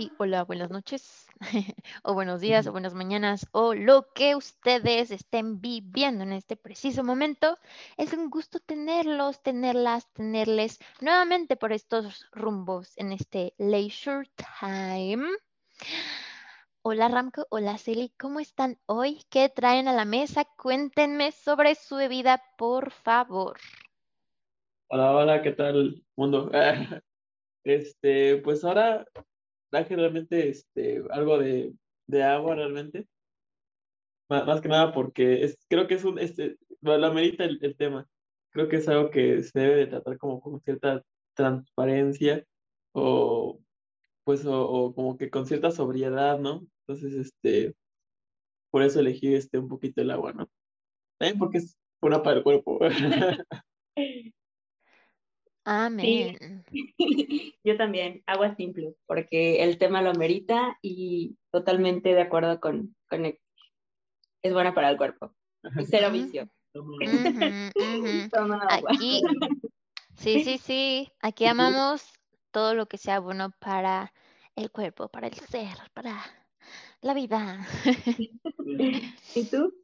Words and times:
Sí, 0.00 0.10
hola, 0.16 0.44
buenas 0.44 0.70
noches, 0.70 1.28
o 2.04 2.14
buenos 2.14 2.40
días, 2.40 2.66
o 2.66 2.72
buenas 2.72 2.94
mañanas, 2.94 3.46
o 3.52 3.74
lo 3.74 4.06
que 4.14 4.34
ustedes 4.34 5.10
estén 5.10 5.60
viviendo 5.60 6.24
en 6.24 6.32
este 6.32 6.56
preciso 6.56 7.04
momento. 7.04 7.58
Es 7.98 8.14
un 8.14 8.30
gusto 8.30 8.60
tenerlos, 8.60 9.42
tenerlas, 9.42 10.10
tenerles 10.14 10.78
nuevamente 11.02 11.56
por 11.56 11.74
estos 11.74 12.26
rumbos 12.32 12.96
en 12.96 13.12
este 13.12 13.52
Leisure 13.58 14.26
Time. 14.58 15.28
Hola 16.80 17.08
Ramco, 17.08 17.46
hola 17.50 17.76
Celi, 17.76 18.10
¿cómo 18.18 18.40
están 18.40 18.78
hoy? 18.86 19.20
¿Qué 19.28 19.50
traen 19.50 19.86
a 19.86 19.92
la 19.92 20.06
mesa? 20.06 20.46
Cuéntenme 20.56 21.30
sobre 21.30 21.74
su 21.74 21.96
bebida, 21.96 22.42
por 22.56 22.90
favor. 22.90 23.58
Hola, 24.88 25.12
hola, 25.12 25.42
¿qué 25.42 25.52
tal, 25.52 26.02
mundo? 26.16 26.50
Este, 27.62 28.38
pues 28.38 28.64
ahora 28.64 29.04
traje 29.70 29.96
realmente 29.96 30.48
este, 30.50 31.02
algo 31.10 31.38
de, 31.38 31.72
de 32.06 32.22
agua 32.22 32.54
realmente. 32.56 33.06
Má- 34.28 34.44
Más, 34.44 34.60
que 34.60 34.68
nada 34.68 34.92
porque 34.92 35.44
es, 35.44 35.58
creo 35.68 35.86
que 35.86 35.94
es 35.94 36.04
un, 36.04 36.18
este, 36.18 36.56
lo, 36.80 36.96
lo 36.98 37.06
amerita 37.06 37.44
el, 37.44 37.58
el 37.62 37.76
tema. 37.76 38.06
Creo 38.50 38.68
que 38.68 38.76
es 38.76 38.88
algo 38.88 39.10
que 39.10 39.42
se 39.42 39.58
debe 39.58 39.76
de 39.76 39.86
tratar 39.86 40.18
como 40.18 40.40
con 40.40 40.60
cierta 40.60 41.02
transparencia 41.34 42.44
o 42.92 43.60
pues 44.24 44.44
o, 44.46 44.68
o 44.68 44.94
como 44.94 45.16
que 45.18 45.30
con 45.30 45.46
cierta 45.46 45.70
sobriedad, 45.70 46.38
¿no? 46.40 46.66
Entonces, 46.86 47.14
este, 47.14 47.74
por 48.70 48.82
eso 48.82 49.00
elegí 49.00 49.34
este 49.34 49.58
un 49.58 49.68
poquito 49.68 50.02
el 50.02 50.10
agua, 50.10 50.32
¿no? 50.32 50.48
También 51.18 51.38
porque 51.38 51.58
es 51.58 51.76
buena 52.00 52.22
para 52.22 52.38
el 52.38 52.42
cuerpo. 52.44 52.80
Amén. 55.64 56.64
Yo 57.64 57.76
también, 57.76 58.22
agua 58.26 58.54
simple, 58.56 58.94
porque 59.06 59.62
el 59.62 59.78
tema 59.78 60.02
lo 60.02 60.10
amerita 60.10 60.78
y 60.82 61.36
totalmente 61.50 62.14
de 62.14 62.22
acuerdo 62.22 62.60
con, 62.60 62.94
con 63.08 63.26
el- 63.26 63.38
es 64.42 64.52
buena 64.52 64.74
para 64.74 64.90
el 64.90 64.96
cuerpo. 64.96 65.34
Cero 65.86 66.10
vicio. 66.10 66.48
Toma 68.32 68.60
agua. 68.68 68.90
Aquí, 68.92 69.20
sí, 70.16 70.40
sí, 70.44 70.58
sí, 70.62 71.12
aquí 71.20 71.44
amamos 71.46 72.04
todo 72.50 72.74
lo 72.74 72.86
que 72.86 72.98
sea 72.98 73.20
bueno 73.20 73.50
para 73.58 74.12
el 74.56 74.70
cuerpo, 74.70 75.08
para 75.08 75.26
el 75.26 75.34
ser, 75.34 75.76
para 75.92 76.16
la 77.02 77.14
vida. 77.14 77.66
¿Y 79.34 79.44
tú? 79.50 79.74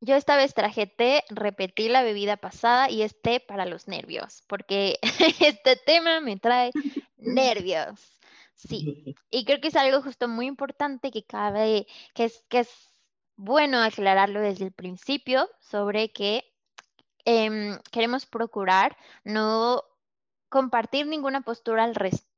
Yo 0.00 0.16
esta 0.16 0.36
vez 0.36 0.54
traje 0.54 0.86
té, 0.86 1.24
repetí 1.28 1.88
la 1.88 2.02
bebida 2.02 2.38
pasada 2.38 2.88
y 2.90 3.02
es 3.02 3.20
té 3.20 3.38
para 3.40 3.66
los 3.66 3.86
nervios, 3.86 4.42
porque 4.46 4.98
este 5.40 5.76
tema 5.76 6.20
me 6.20 6.38
trae 6.38 6.70
nervios. 7.18 8.18
Sí, 8.54 9.16
y 9.30 9.44
creo 9.44 9.60
que 9.60 9.68
es 9.68 9.76
algo 9.76 10.02
justo 10.02 10.28
muy 10.28 10.46
importante 10.46 11.10
que 11.10 11.24
cabe, 11.24 11.86
que 12.14 12.24
es, 12.24 12.44
que 12.48 12.60
es 12.60 12.70
bueno 13.36 13.82
aclararlo 13.82 14.40
desde 14.40 14.66
el 14.66 14.72
principio 14.72 15.48
sobre 15.60 16.12
que 16.12 16.44
em, 17.24 17.78
queremos 17.90 18.26
procurar 18.26 18.98
no 19.24 19.82
compartir 20.50 21.06
ninguna 21.06 21.40
postura 21.40 21.84
al 21.84 21.94
respecto, 21.94 22.30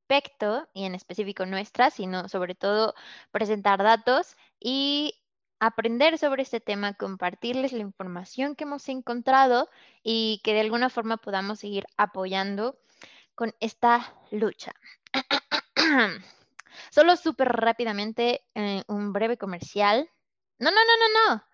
y 0.74 0.84
en 0.84 0.94
específico 0.94 1.46
nuestra, 1.46 1.90
sino 1.90 2.28
sobre 2.28 2.54
todo 2.54 2.94
presentar 3.30 3.82
datos 3.82 4.36
y 4.60 5.14
aprender 5.64 6.18
sobre 6.18 6.42
este 6.42 6.58
tema, 6.58 6.94
compartirles 6.94 7.72
la 7.72 7.82
información 7.82 8.56
que 8.56 8.64
hemos 8.64 8.88
encontrado 8.88 9.70
y 10.02 10.40
que 10.42 10.54
de 10.54 10.60
alguna 10.60 10.90
forma 10.90 11.18
podamos 11.18 11.60
seguir 11.60 11.86
apoyando 11.96 12.76
con 13.36 13.54
esta 13.60 14.12
lucha. 14.32 14.72
Solo 16.90 17.14
súper 17.14 17.48
rápidamente 17.52 18.44
eh, 18.56 18.82
un 18.88 19.12
breve 19.12 19.36
comercial. 19.36 20.10
No, 20.58 20.72
no, 20.72 20.76
no, 20.76 20.96
no, 20.98 21.36
no. 21.36 21.44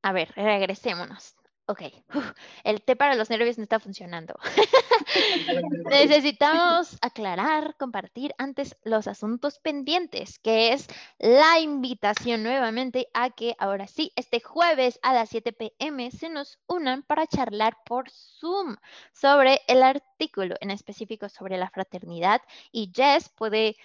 A 0.00 0.12
ver, 0.12 0.32
regresémonos. 0.34 1.36
Ok, 1.68 1.82
uf, 2.14 2.32
el 2.62 2.80
té 2.82 2.94
para 2.94 3.16
los 3.16 3.28
nervios 3.28 3.58
no 3.58 3.64
está 3.64 3.80
funcionando. 3.80 4.34
Necesitamos 5.90 6.96
aclarar, 7.00 7.74
compartir 7.76 8.32
antes 8.38 8.76
los 8.84 9.08
asuntos 9.08 9.58
pendientes, 9.58 10.38
que 10.38 10.72
es 10.72 10.86
la 11.18 11.58
invitación 11.58 12.44
nuevamente 12.44 13.08
a 13.14 13.30
que 13.30 13.56
ahora 13.58 13.88
sí, 13.88 14.12
este 14.14 14.40
jueves 14.40 15.00
a 15.02 15.12
las 15.12 15.30
7 15.30 15.52
pm 15.52 16.12
se 16.12 16.28
nos 16.28 16.60
unan 16.68 17.02
para 17.02 17.26
charlar 17.26 17.76
por 17.84 18.10
Zoom 18.10 18.76
sobre 19.12 19.60
el 19.66 19.82
artículo, 19.82 20.54
en 20.60 20.70
específico 20.70 21.28
sobre 21.28 21.58
la 21.58 21.68
fraternidad. 21.68 22.42
Y 22.70 22.92
Jess 22.94 23.28
puede 23.28 23.76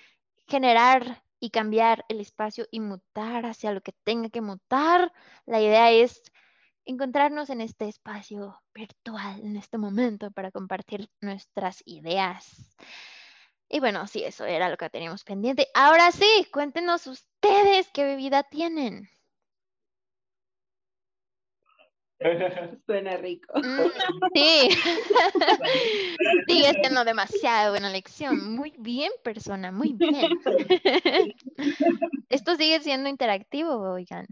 generar 0.47 1.23
y 1.39 1.49
cambiar 1.49 2.05
el 2.09 2.19
espacio 2.19 2.67
y 2.69 2.79
mutar 2.79 3.47
hacia 3.47 3.71
lo 3.71 3.81
que 3.81 3.93
tenga 4.03 4.29
que 4.29 4.41
mutar. 4.41 5.11
La 5.47 5.59
idea 5.59 5.89
es 5.89 6.21
encontrarnos 6.85 7.49
en 7.49 7.61
este 7.61 7.87
espacio 7.87 8.59
virtual, 8.73 9.41
en 9.41 9.57
este 9.57 9.77
momento, 9.77 10.31
para 10.31 10.51
compartir 10.51 11.09
nuestras 11.21 11.81
ideas. 11.85 12.75
Y 13.69 13.79
bueno, 13.79 14.05
sí, 14.07 14.23
eso 14.23 14.45
era 14.45 14.69
lo 14.69 14.77
que 14.77 14.89
teníamos 14.89 15.23
pendiente. 15.23 15.67
Ahora 15.73 16.11
sí, 16.11 16.47
cuéntenos 16.51 17.07
ustedes 17.07 17.89
qué 17.93 18.03
bebida 18.03 18.43
tienen. 18.43 19.09
Suena 22.85 23.17
rico. 23.17 23.53
Mm, 23.55 23.89
sí, 24.33 24.69
sigue 26.47 26.73
siendo 26.81 27.03
demasiado 27.03 27.71
buena 27.71 27.89
lección. 27.89 28.55
Muy 28.55 28.73
bien, 28.77 29.11
persona, 29.23 29.71
muy 29.71 29.93
bien. 29.93 30.39
Esto 32.29 32.55
sigue 32.55 32.79
siendo 32.81 33.09
interactivo, 33.09 33.75
oigan. 33.91 34.27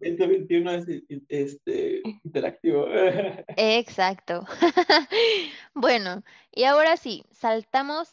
2021 0.00 0.70
es 0.72 0.86
este, 1.28 2.02
interactivo. 2.24 2.86
Exacto. 3.56 4.44
Bueno, 5.74 6.22
y 6.50 6.64
ahora 6.64 6.96
sí, 6.96 7.24
saltamos. 7.30 8.12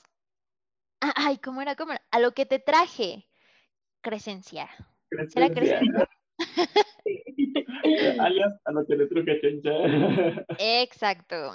Ah, 1.01 1.13
Ay, 1.15 1.37
¿cómo 1.37 1.61
era? 1.61 1.75
¿Cómo 1.75 1.93
era? 1.93 2.01
A 2.11 2.19
lo 2.19 2.33
que 2.33 2.45
te 2.45 2.59
traje, 2.59 3.27
Crescencia. 4.01 4.69
¿Será 5.29 5.49
Crescencia? 5.49 6.07
Alias 8.19 8.59
a 8.65 8.71
lo 8.71 8.85
que 8.85 8.95
le 8.95 9.07
truje 9.07 9.39
chencha. 9.41 9.71
Exacto. 10.57 11.53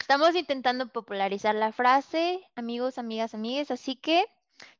Estamos 0.00 0.34
intentando 0.34 0.88
popularizar 0.88 1.54
la 1.54 1.72
frase, 1.72 2.40
amigos, 2.56 2.98
amigas, 2.98 3.34
amigues, 3.34 3.70
así 3.70 3.96
que 3.96 4.24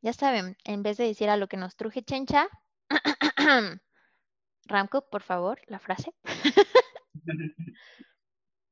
ya 0.00 0.12
saben, 0.12 0.56
en 0.64 0.82
vez 0.82 0.96
de 0.96 1.04
decir 1.04 1.28
a 1.30 1.36
lo 1.36 1.48
que 1.48 1.56
nos 1.56 1.76
truje 1.76 2.02
chencha, 2.02 2.48
Ramco, 4.66 5.08
por 5.08 5.22
favor, 5.22 5.60
la 5.66 5.78
frase. 5.78 6.12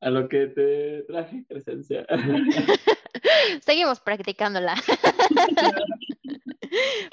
A 0.03 0.11
lo 0.11 0.29
que 0.29 0.47
te 0.49 1.03
traje 1.05 1.45
presencia. 1.49 2.07
Seguimos 3.63 3.99
practicándola. 4.01 4.75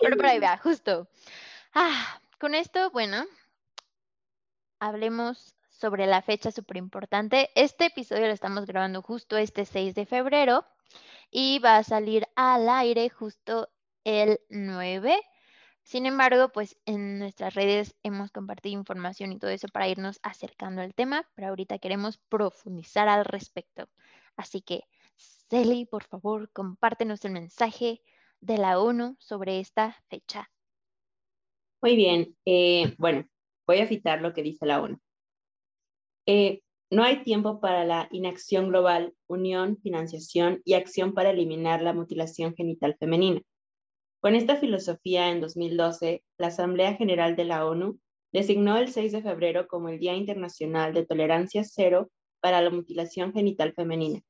Pero 0.02 0.18
por 0.18 0.26
ahí 0.26 0.40
va, 0.40 0.58
justo. 0.58 1.08
Ah, 1.74 2.20
con 2.40 2.54
esto, 2.54 2.92
bueno, 2.92 3.24
hablemos 4.84 5.56
sobre 5.70 6.06
la 6.08 6.22
fecha 6.22 6.52
súper 6.52 6.78
importante. 6.78 7.50
Este 7.56 7.86
episodio 7.86 8.28
lo 8.28 8.34
estamos 8.34 8.66
grabando 8.66 9.02
justo 9.02 9.38
este 9.38 9.66
6 9.66 9.96
de 9.96 10.06
febrero 10.06 10.66
y 11.32 11.60
va 11.60 11.78
a 11.78 11.84
salir 11.84 12.28
al 12.36 12.68
aire 12.68 13.10
justo 13.10 13.70
el 14.04 14.40
9. 14.50 15.22
Sin 15.84 16.06
embargo, 16.06 16.50
pues 16.50 16.78
en 16.86 17.18
nuestras 17.18 17.54
redes 17.56 17.96
hemos 18.04 18.32
compartido 18.32 18.78
información 18.78 19.32
y 19.32 19.40
todo 19.40 19.52
eso 19.52 19.68
para 19.70 19.88
irnos 19.88 20.20
acercando 20.22 20.82
al 20.82 20.94
tema, 20.94 21.30
pero 21.34 21.48
ahorita 21.48 21.80
queremos 21.80 22.18
profundizar 22.30 23.08
al 23.08 23.24
respecto. 23.24 23.88
Así 24.36 24.62
que, 24.62 24.84
Celi, 25.50 25.86
por 25.86 26.04
favor, 26.04 26.52
compártenos 26.52 27.24
el 27.24 27.32
mensaje 27.32 28.02
de 28.42 28.58
la 28.58 28.80
ONU 28.80 29.16
sobre 29.20 29.60
esta 29.60 29.98
fecha. 30.10 30.50
Muy 31.82 31.96
bien. 31.96 32.36
eh, 32.46 32.96
bueno, 32.98 33.26
voy 33.68 33.80
a 33.80 33.88
citar 33.88 34.22
lo 34.22 34.34
que 34.34 34.44
dice 34.44 34.66
la 34.66 34.82
ONU. 34.82 35.00
Eh, 36.26 36.62
No 36.92 37.04
hay 37.04 37.24
tiempo 37.24 37.60
para 37.60 37.86
la 37.86 38.08
inacción 38.12 38.70
global, 38.70 39.16
unión, 39.28 39.78
financiación 39.82 40.62
y 40.64 40.76
acción 40.76 41.16
para 41.16 41.32
eliminar 41.32 41.82
la 41.82 41.92
mutilación 41.92 42.54
genital 42.56 42.96
femenina. 43.00 43.42
Con 44.22 44.36
esta 44.36 44.58
filosofía, 44.58 45.32
en 45.32 45.42
2012, 45.42 46.24
la 46.38 46.48
Asamblea 46.48 46.94
General 46.94 47.36
de 47.36 47.46
la 47.46 47.66
ONU 47.66 48.00
designó 48.32 48.78
el 48.78 48.90
6 48.90 49.12
de 49.12 49.24
febrero 49.24 49.68
como 49.68 49.90
el 49.90 49.98
Día 49.98 50.14
Internacional 50.14 50.94
de 50.94 51.06
Tolerancia 51.06 51.64
Cero 51.64 52.12
para 52.42 52.62
la 52.62 52.70
Mutilación 52.70 53.34
Genital 53.34 53.74
Femenina, 53.74 54.22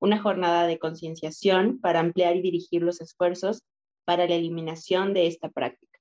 una 0.00 0.22
jornada 0.22 0.68
de 0.68 0.78
concienciación 0.78 1.80
para 1.80 1.98
ampliar 1.98 2.36
y 2.36 2.42
dirigir 2.42 2.82
los 2.82 3.00
esfuerzos 3.00 3.62
para 4.04 4.26
la 4.28 4.34
eliminación 4.36 5.14
de 5.14 5.26
esta 5.26 5.50
práctica. 5.50 5.98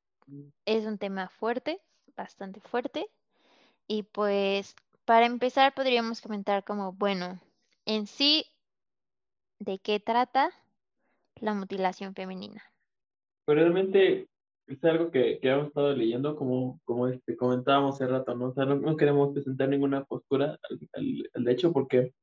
Es 0.65 0.85
un 0.85 0.97
tema 0.97 1.29
fuerte, 1.29 1.79
bastante 2.15 2.59
fuerte. 2.61 3.07
Y 3.87 4.03
pues 4.03 4.75
para 5.05 5.25
empezar 5.25 5.73
podríamos 5.73 6.21
comentar 6.21 6.63
como, 6.63 6.93
bueno, 6.93 7.39
en 7.85 8.07
sí, 8.07 8.45
¿de 9.59 9.79
qué 9.79 9.99
trata 9.99 10.51
la 11.41 11.53
mutilación 11.53 12.13
femenina? 12.15 12.63
Pues 13.45 13.57
realmente 13.57 14.29
es 14.67 14.83
algo 14.85 15.11
que, 15.11 15.39
que 15.41 15.49
hemos 15.49 15.67
estado 15.67 15.93
leyendo, 15.93 16.35
como, 16.35 16.79
como 16.85 17.07
este, 17.07 17.35
comentábamos 17.35 17.95
hace 17.95 18.07
rato, 18.07 18.33
¿no? 18.35 18.47
O 18.47 18.53
sea, 18.53 18.65
no, 18.65 18.95
queremos 18.95 19.33
presentar 19.33 19.67
ninguna 19.69 20.05
postura 20.05 20.57
al, 20.93 21.29
al, 21.33 21.47
hecho 21.49 21.73
porque 21.73 22.13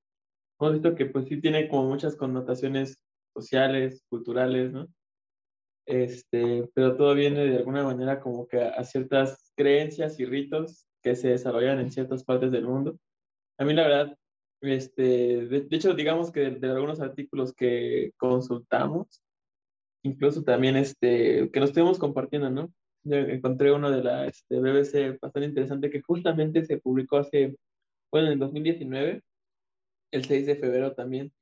hemos 0.58 0.72
visto 0.72 0.94
que 0.94 1.06
pues 1.06 1.26
sí 1.26 1.40
tiene 1.40 1.68
como 1.68 1.88
muchas 1.88 2.16
connotaciones 2.16 2.98
sociales, 3.34 4.02
culturales, 4.08 4.72
¿no? 4.72 4.88
Este, 5.90 6.68
pero 6.72 6.96
todo 6.96 7.16
viene 7.16 7.44
de 7.44 7.56
alguna 7.56 7.82
manera 7.82 8.20
como 8.20 8.46
que 8.46 8.62
a, 8.62 8.84
ciertas 8.84 9.52
creencias 9.56 10.20
y 10.20 10.24
ritos 10.24 10.86
que 11.02 11.16
se 11.16 11.30
desarrollan 11.30 11.80
en 11.80 11.90
ciertas 11.90 12.22
partes 12.22 12.52
del 12.52 12.64
mundo. 12.64 12.96
A 13.58 13.64
mí 13.64 13.74
la 13.74 13.82
verdad, 13.82 14.18
este, 14.60 15.46
de, 15.48 15.66
hecho 15.70 15.94
digamos 15.94 16.30
que 16.30 16.50
de, 16.50 16.70
algunos 16.70 17.00
artículos 17.00 17.52
que 17.52 18.12
consultamos, 18.18 19.20
incluso 20.04 20.44
también 20.44 20.76
este, 20.76 21.50
que 21.50 21.58
nos 21.58 21.70
estuvimos 21.70 21.98
compartiendo, 21.98 22.50
¿no? 22.50 22.72
Yo 23.02 23.16
encontré 23.16 23.72
uno 23.72 23.90
de 23.90 24.04
la 24.04 24.26
este, 24.26 24.60
BBC 24.60 25.18
bastante 25.20 25.48
interesante 25.48 25.90
que 25.90 26.02
justamente 26.02 26.64
se 26.64 26.78
publicó 26.78 27.16
hace, 27.16 27.56
bueno, 28.12 28.28
en 28.28 28.34
el 28.34 28.38
2019, 28.38 29.22
el 30.12 30.24
6 30.24 30.46
de 30.46 30.56
febrero 30.56 30.94
también, 30.94 31.32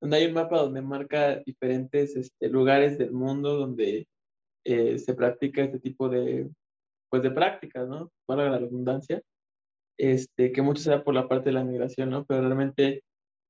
donde 0.00 0.16
hay 0.18 0.26
un 0.26 0.34
mapa 0.34 0.58
donde 0.60 0.82
marca 0.82 1.36
diferentes 1.44 2.16
este, 2.16 2.48
lugares 2.48 2.98
del 2.98 3.12
mundo 3.12 3.56
donde 3.56 4.06
eh, 4.64 4.98
se 4.98 5.14
practica 5.14 5.62
este 5.62 5.78
tipo 5.78 6.08
de, 6.08 6.50
pues, 7.10 7.22
de 7.22 7.30
prácticas, 7.30 7.88
¿no? 7.88 8.10
Para 8.26 8.50
la 8.50 8.58
redundancia, 8.58 9.22
este, 9.98 10.52
que 10.52 10.62
mucho 10.62 10.82
se 10.82 10.90
da 10.90 11.04
por 11.04 11.14
la 11.14 11.28
parte 11.28 11.50
de 11.50 11.54
la 11.54 11.64
migración, 11.64 12.10
¿no? 12.10 12.24
Pero 12.26 12.42
realmente 12.42 13.04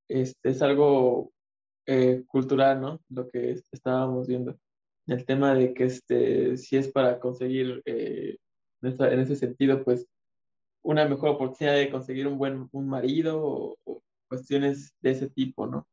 este, 0.08 0.50
es 0.50 0.62
algo 0.62 1.32
eh, 1.87 2.25
cultural, 2.26 2.81
¿no? 2.81 3.00
Lo 3.08 3.28
que 3.28 3.52
estábamos 3.72 4.28
viendo. 4.28 4.58
El 5.06 5.25
tema 5.25 5.54
de 5.54 5.75
que 5.75 5.84
este, 5.84 6.56
si 6.56 6.76
es 6.76 6.88
para 6.93 7.20
conseguir, 7.20 7.82
eh, 7.87 8.37
en, 8.82 9.20
ese 9.20 9.37
sentido, 9.37 9.84
pues, 9.84 10.06
una 10.82 11.06
mejor 11.08 11.31
oportunidad 11.31 11.76
de 11.76 11.90
conseguir 11.90 12.26
un 12.28 12.38
buen 12.38 12.69
un 12.72 12.88
marido 12.88 13.40
o, 13.84 14.02
cuestiones 14.28 14.93
de 15.00 15.12
ese 15.12 15.31
tipo, 15.31 15.66
¿no? 15.66 15.87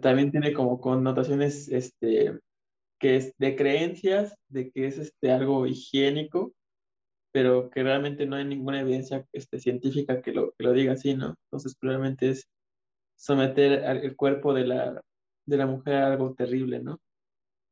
También 0.00 0.30
tiene 0.30 0.52
como 0.52 0.80
connotaciones 0.80 1.68
este, 1.68 2.38
que 2.98 3.16
es 3.16 3.34
de 3.38 3.56
creencias, 3.56 4.34
de 4.48 4.70
que 4.70 4.86
es 4.86 4.98
este, 4.98 5.30
algo 5.30 5.66
higiénico, 5.66 6.54
pero 7.32 7.70
que 7.70 7.82
realmente 7.82 8.26
no 8.26 8.36
hay 8.36 8.44
ninguna 8.44 8.80
evidencia 8.80 9.26
este, 9.32 9.58
científica 9.58 10.22
que 10.22 10.32
lo, 10.32 10.52
que 10.52 10.64
lo 10.64 10.72
diga 10.72 10.92
así, 10.92 11.14
¿no? 11.14 11.36
Entonces, 11.46 11.76
probablemente 11.78 12.30
es 12.30 12.48
someter 13.16 13.84
el 13.84 14.16
cuerpo 14.16 14.54
de 14.54 14.66
la, 14.66 15.00
de 15.46 15.56
la 15.56 15.66
mujer 15.66 15.94
a 15.96 16.06
algo 16.08 16.34
terrible, 16.34 16.80
¿no? 16.80 17.00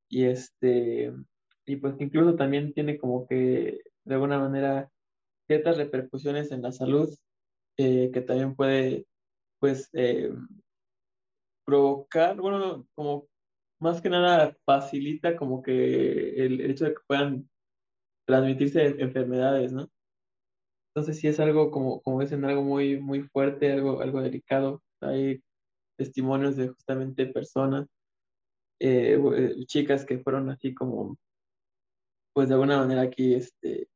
Y 0.08 0.24
este, 0.24 1.12
y 1.66 1.76
pues 1.76 1.94
incluso 2.00 2.34
también 2.36 2.72
tiene 2.72 2.98
como 2.98 3.26
que, 3.26 3.80
de 4.04 4.14
alguna 4.14 4.38
manera, 4.38 4.90
ciertas 5.46 5.76
repercusiones 5.76 6.50
en 6.52 6.62
la 6.62 6.72
salud, 6.72 7.08
eh, 7.76 8.10
que 8.12 8.20
también 8.20 8.56
puede, 8.56 9.06
pues, 9.60 9.88
eh, 9.92 10.32
provocar, 11.70 12.36
bueno, 12.36 12.86
como 12.94 13.28
más 13.80 14.00
que 14.02 14.10
nada 14.10 14.56
facilita 14.66 15.36
como 15.36 15.62
que 15.62 16.30
el, 16.44 16.60
hecho 16.62 16.84
de 16.84 16.94
que 16.94 17.00
puedan 17.06 17.48
transmitirse 18.26 18.84
enfermedades, 18.98 19.72
¿no? 19.72 19.88
Entonces 20.92 21.20
sí 21.20 21.28
es 21.28 21.38
algo 21.38 21.70
como, 21.70 22.00
como 22.02 22.20
dicen, 22.20 22.44
algo 22.44 22.62
muy, 22.62 23.00
muy 23.00 23.22
fuerte, 23.22 23.72
algo, 23.72 24.00
algo 24.00 24.20
delicado. 24.20 24.82
Hay 25.00 25.40
testimonios 25.96 26.56
de 26.56 26.68
justamente 26.68 27.26
personas, 27.26 27.86
eh, 28.80 29.16
eh, 29.36 29.66
chicas 29.66 30.04
que 30.04 30.18
fueron 30.18 30.50
así 30.50 30.74
como, 30.74 31.16
pues 32.34 32.48
de 32.48 32.54
alguna 32.54 32.78
manera 32.78 33.02
aquí, 33.02 33.34
este, 33.34 33.88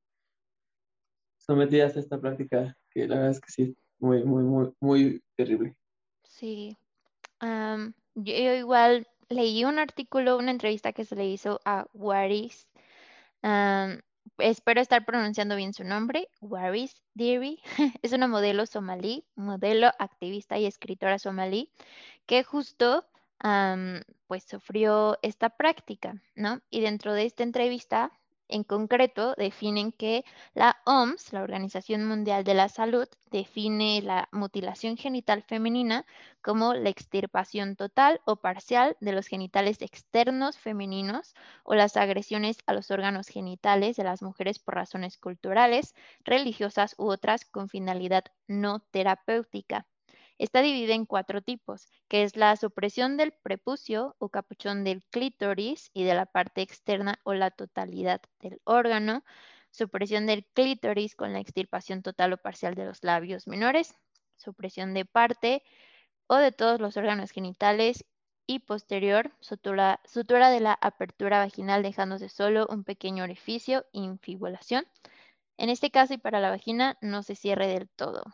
sometidas 1.39 1.97
a 1.97 2.01
esta 2.01 2.21
práctica, 2.21 2.77
que 2.91 3.09
la 3.09 3.17
verdad 3.17 3.31
es 3.33 3.41
que 3.41 3.51
sí, 3.51 3.77
muy, 3.99 4.25
muy, 4.25 4.45
muy, 4.45 4.73
muy 4.81 5.23
terrible. 5.37 5.75
Sí. 6.23 6.77
Yo, 8.15 8.55
igual 8.55 9.09
leí 9.29 9.65
un 9.65 9.79
artículo, 9.79 10.39
una 10.39 10.51
entrevista 10.51 10.93
que 10.93 11.05
se 11.05 11.17
le 11.17 11.27
hizo 11.27 11.61
a 11.65 11.87
Waris. 11.93 12.69
espero 14.39 14.81
estar 14.81 15.05
pronunciando 15.05 15.57
bien 15.57 15.73
su 15.73 15.85
nombre, 15.85 16.29
Waris 16.41 17.03
Diri. 17.15 17.61
es 18.03 18.13
una 18.13 18.29
modelo 18.29 18.67
somalí, 18.67 19.25
modelo, 19.35 19.89
activista 19.99 20.59
y 20.59 20.67
escritora 20.67 21.19
somalí, 21.19 21.71
que 22.27 22.45
justo 22.45 23.07
pues 24.27 24.45
sufrió 24.45 25.19
esta 25.23 25.51
práctica, 25.51 26.23
¿no? 26.35 26.61
Y 26.71 26.81
dentro 26.81 27.13
de 27.13 27.27
esta 27.27 27.43
entrevista 27.43 28.11
en 28.55 28.63
concreto, 28.65 29.35
definen 29.37 29.91
que 29.91 30.25
la 30.55 30.81
OMS, 30.87 31.33
la 31.33 31.43
Organización 31.43 32.07
Mundial 32.07 32.45
de 32.45 32.55
la 32.55 32.69
Salud, 32.69 33.09
define 33.33 34.01
la 34.01 34.29
mutilación 34.31 34.97
genital 34.97 35.43
femenina 35.43 36.07
como 36.41 36.73
la 36.73 36.89
extirpación 36.89 37.75
total 37.75 38.21
o 38.25 38.37
parcial 38.37 38.97
de 39.01 39.13
los 39.13 39.27
genitales 39.27 39.83
externos 39.83 40.57
femeninos 40.57 41.35
o 41.65 41.75
las 41.75 41.97
agresiones 41.97 42.59
a 42.67 42.75
los 42.75 42.93
órganos 42.93 43.27
genitales 43.27 43.97
de 43.97 44.05
las 44.05 44.23
mujeres 44.23 44.61
por 44.61 44.77
razones 44.77 45.19
culturales, 45.19 45.95
religiosas 46.25 46.95
u 46.97 47.11
otras 47.11 47.45
con 47.45 47.69
finalidad 47.69 48.25
no 48.47 48.79
terapéutica. 48.93 49.87
Está 50.39 50.63
dividida 50.63 50.95
en 50.95 51.07
cuatro 51.07 51.43
tipos, 51.43 51.87
que 52.09 52.25
es 52.25 52.37
la 52.37 52.57
supresión 52.57 53.17
del 53.17 53.33
prepucio 53.33 54.17
o 54.19 54.31
capuchón 54.31 54.83
del 54.83 55.05
clítoris 55.05 55.91
y 55.95 56.03
de 56.03 56.15
la 56.15 56.27
parte 56.27 56.61
externa 56.61 57.21
o 57.23 57.35
la 57.35 57.53
totalidad 57.53 58.21
del 58.41 58.61
órgano, 58.65 59.25
supresión 59.71 60.27
del 60.27 60.45
clítoris 60.47 61.15
con 61.15 61.33
la 61.33 61.39
extirpación 61.39 62.03
total 62.03 62.33
o 62.33 62.37
parcial 62.37 62.75
de 62.75 62.85
los 62.85 63.05
labios 63.05 63.47
menores, 63.47 63.95
supresión 64.37 64.93
de 64.93 65.05
parte 65.05 65.63
o 66.27 66.37
de 66.37 66.51
todos 66.51 66.81
los 66.81 66.97
órganos 66.97 67.31
genitales 67.31 68.05
y 68.47 68.61
posterior 68.61 69.33
sutura, 69.41 70.01
sutura 70.05 70.51
de 70.51 70.61
la 70.61 70.79
apertura 70.81 71.39
vaginal 71.39 71.83
dejándose 71.85 72.29
solo 72.29 72.67
un 72.71 72.83
pequeño 72.85 73.23
orificio, 73.25 73.87
infibulación. 73.93 74.85
En 75.59 75.71
este 75.71 75.91
caso 75.91 76.15
y 76.15 76.19
para 76.19 76.41
la 76.41 76.51
vagina 76.51 76.99
no 77.01 77.23
se 77.23 77.37
cierre 77.37 77.69
del 77.69 77.89
todo 77.89 78.25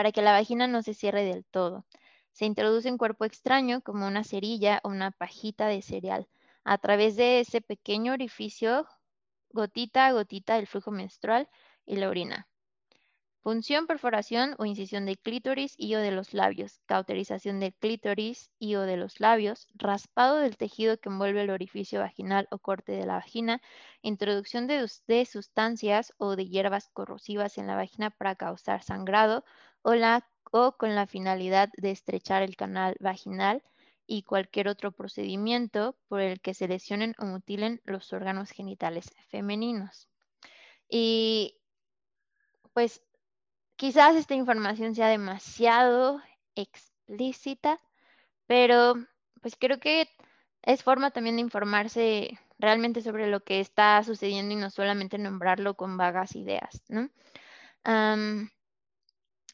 para 0.00 0.12
que 0.12 0.22
la 0.22 0.32
vagina 0.32 0.66
no 0.66 0.80
se 0.80 0.94
cierre 0.94 1.24
del 1.24 1.44
todo. 1.44 1.84
Se 2.32 2.46
introduce 2.46 2.90
un 2.90 2.96
cuerpo 2.96 3.26
extraño 3.26 3.82
como 3.82 4.06
una 4.06 4.24
cerilla 4.24 4.80
o 4.82 4.88
una 4.88 5.10
pajita 5.10 5.66
de 5.66 5.82
cereal. 5.82 6.26
A 6.64 6.78
través 6.78 7.16
de 7.16 7.40
ese 7.40 7.60
pequeño 7.60 8.14
orificio, 8.14 8.88
gotita 9.50 10.06
a 10.06 10.12
gotita 10.12 10.54
del 10.54 10.66
flujo 10.66 10.90
menstrual 10.90 11.50
y 11.84 11.96
la 11.96 12.08
orina. 12.08 12.48
Punción, 13.42 13.86
perforación 13.86 14.54
o 14.58 14.64
incisión 14.64 15.04
de 15.04 15.16
clítoris 15.16 15.74
y 15.76 15.94
o 15.96 15.98
de 15.98 16.12
los 16.12 16.32
labios, 16.32 16.80
cauterización 16.86 17.60
del 17.60 17.74
clítoris 17.74 18.50
y 18.58 18.76
o 18.76 18.82
de 18.82 18.96
los 18.96 19.20
labios, 19.20 19.66
raspado 19.74 20.36
del 20.36 20.56
tejido 20.56 20.98
que 20.98 21.10
envuelve 21.10 21.42
el 21.42 21.50
orificio 21.50 22.00
vaginal 22.00 22.48
o 22.50 22.58
corte 22.58 22.92
de 22.92 23.04
la 23.04 23.16
vagina, 23.16 23.60
introducción 24.00 24.66
de 24.66 25.26
sustancias 25.26 26.14
o 26.16 26.36
de 26.36 26.48
hierbas 26.48 26.88
corrosivas 26.88 27.58
en 27.58 27.66
la 27.66 27.76
vagina 27.76 28.08
para 28.08 28.34
causar 28.34 28.82
sangrado 28.82 29.44
o, 29.82 30.72
con 30.76 30.94
la 30.94 31.06
finalidad 31.06 31.70
de 31.76 31.90
estrechar 31.90 32.42
el 32.42 32.56
canal 32.56 32.96
vaginal 33.00 33.62
y 34.06 34.24
cualquier 34.24 34.68
otro 34.68 34.92
procedimiento 34.92 35.96
por 36.08 36.20
el 36.20 36.40
que 36.40 36.54
se 36.54 36.66
lesionen 36.68 37.14
o 37.18 37.26
mutilen 37.26 37.80
los 37.84 38.12
órganos 38.12 38.50
genitales 38.50 39.12
femeninos. 39.30 40.08
Y 40.88 41.56
pues 42.72 43.02
Quizás 43.80 44.14
esta 44.14 44.34
información 44.34 44.94
sea 44.94 45.08
demasiado 45.08 46.20
explícita, 46.54 47.80
pero 48.46 48.94
pues 49.40 49.56
creo 49.58 49.80
que 49.80 50.06
es 50.60 50.82
forma 50.82 51.12
también 51.12 51.36
de 51.36 51.40
informarse 51.40 52.38
realmente 52.58 53.00
sobre 53.00 53.26
lo 53.28 53.40
que 53.40 53.60
está 53.60 54.04
sucediendo 54.04 54.52
y 54.52 54.58
no 54.58 54.68
solamente 54.68 55.16
nombrarlo 55.16 55.76
con 55.76 55.96
vagas 55.96 56.36
ideas, 56.36 56.82
¿no? 56.90 57.08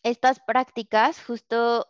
Estas 0.07 0.39
prácticas 0.39 1.21
justo 1.21 1.89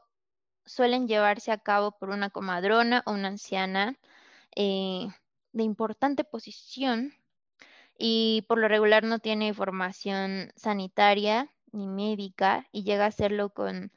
suelen 0.64 1.06
llevarse 1.06 1.52
a 1.52 1.58
cabo 1.58 1.92
por 1.92 2.08
una 2.08 2.30
comadrona 2.30 3.02
o 3.04 3.12
una 3.12 3.28
anciana 3.28 3.99
eh, 4.56 5.08
de 5.52 5.62
importante 5.62 6.25
posición 6.25 7.12
y 7.99 8.46
por 8.49 8.58
lo 8.58 8.68
regular 8.68 9.04
no 9.04 9.18
tiene 9.18 9.52
formación 9.52 10.50
sanitaria 10.56 11.52
ni 11.73 11.88
médica 11.88 12.66
y 12.73 12.85
llega 12.85 13.04
a 13.04 13.08
hacerlo 13.08 13.50
con 13.50 13.92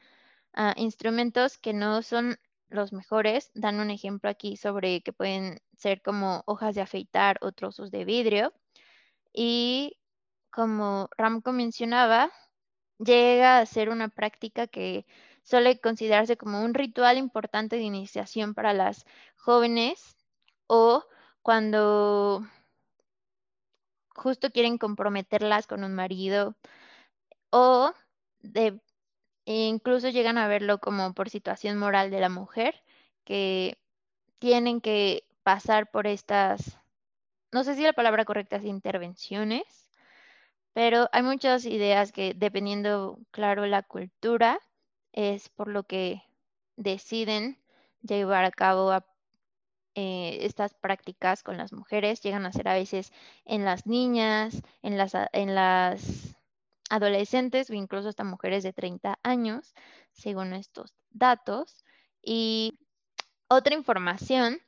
ah, 0.53 0.73
instrumentos 0.75 1.57
que 1.57 1.71
no 1.71 2.01
son 2.01 2.37
los 2.67 2.91
mejores. 2.91 3.51
Dan 3.53 3.79
un 3.79 3.89
ejemplo 3.89 4.29
aquí 4.29 4.57
sobre 4.57 5.01
que 5.01 5.13
pueden 5.13 5.61
ser 5.77 6.01
como 6.01 6.43
hojas 6.45 6.75
de 6.75 6.81
afeitar 6.81 7.37
o 7.41 7.53
trozos 7.53 7.89
de 7.89 8.03
vidrio. 8.03 8.53
Y 9.33 9.97
como 10.51 11.09
Ramco 11.17 11.53
mencionaba, 11.53 12.31
llega 12.99 13.59
a 13.59 13.65
ser 13.65 13.89
una 13.89 14.09
práctica 14.09 14.67
que 14.67 15.05
suele 15.43 15.79
considerarse 15.79 16.37
como 16.37 16.63
un 16.63 16.73
ritual 16.73 17.17
importante 17.17 17.77
de 17.77 17.83
iniciación 17.83 18.53
para 18.53 18.73
las 18.73 19.05
jóvenes 19.35 20.17
o 20.67 21.03
cuando 21.41 22.45
justo 24.15 24.51
quieren 24.51 24.77
comprometerlas 24.77 25.65
con 25.65 25.83
un 25.83 25.95
marido 25.95 26.55
o 27.49 27.93
de, 28.41 28.79
incluso 29.45 30.09
llegan 30.09 30.37
a 30.37 30.47
verlo 30.47 30.79
como 30.79 31.13
por 31.13 31.29
situación 31.29 31.77
moral 31.77 32.11
de 32.11 32.19
la 32.19 32.29
mujer, 32.29 32.83
que 33.23 33.77
tienen 34.39 34.81
que 34.81 35.23
pasar 35.43 35.89
por 35.89 36.07
estas, 36.07 36.77
no 37.51 37.63
sé 37.63 37.75
si 37.75 37.81
la 37.83 37.93
palabra 37.93 38.25
correcta 38.25 38.57
es 38.57 38.65
intervenciones, 38.65 39.88
pero 40.73 41.09
hay 41.11 41.23
muchas 41.23 41.65
ideas 41.65 42.11
que 42.11 42.33
dependiendo, 42.35 43.19
claro, 43.31 43.65
la 43.65 43.83
cultura, 43.83 44.59
es 45.11 45.49
por 45.49 45.67
lo 45.67 45.83
que 45.83 46.23
deciden 46.75 47.57
llevar 48.01 48.45
a 48.45 48.51
cabo 48.51 48.91
eh, 49.95 50.37
estas 50.41 50.73
prácticas 50.73 51.43
con 51.43 51.57
las 51.57 51.73
mujeres. 51.73 52.21
Llegan 52.21 52.45
a 52.45 52.53
ser 52.53 52.67
a 52.67 52.73
veces 52.73 53.11
en 53.45 53.65
las 53.65 53.85
niñas, 53.85 54.61
en 54.81 54.97
las, 54.97 55.13
en 55.33 55.55
las 55.55 56.35
adolescentes 56.89 57.69
o 57.69 57.73
incluso 57.73 58.09
hasta 58.09 58.23
mujeres 58.23 58.63
de 58.63 58.73
30 58.73 59.19
años, 59.23 59.73
según 60.11 60.53
estos 60.53 60.93
datos. 61.09 61.83
Y 62.21 62.79
otra 63.47 63.73
información 63.73 64.59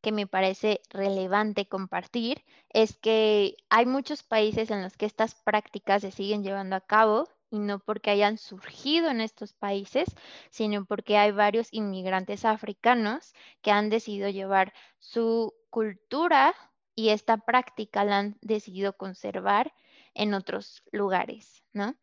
que 0.00 0.12
me 0.12 0.26
parece 0.26 0.80
relevante 0.90 1.66
compartir 1.66 2.44
es 2.70 2.96
que 2.96 3.56
hay 3.68 3.86
muchos 3.86 4.22
países 4.22 4.70
en 4.70 4.82
los 4.82 4.96
que 4.96 5.06
estas 5.06 5.34
prácticas 5.34 6.02
se 6.02 6.10
siguen 6.10 6.42
llevando 6.42 6.76
a 6.76 6.80
cabo 6.80 7.28
y 7.50 7.58
no 7.58 7.80
porque 7.80 8.10
hayan 8.10 8.38
surgido 8.38 9.10
en 9.10 9.20
estos 9.20 9.52
países, 9.52 10.08
sino 10.50 10.84
porque 10.84 11.18
hay 11.18 11.32
varios 11.32 11.68
inmigrantes 11.72 12.44
africanos 12.44 13.34
que 13.60 13.72
han 13.72 13.90
decidido 13.90 14.28
llevar 14.28 14.72
su 14.98 15.54
cultura 15.68 16.54
y 16.94 17.10
esta 17.10 17.38
práctica 17.38 18.04
la 18.04 18.18
han 18.18 18.38
decidido 18.40 18.96
conservar 18.96 19.72
en 20.14 20.34
otros 20.34 20.82
lugares, 20.92 21.64
¿no? 21.72 21.96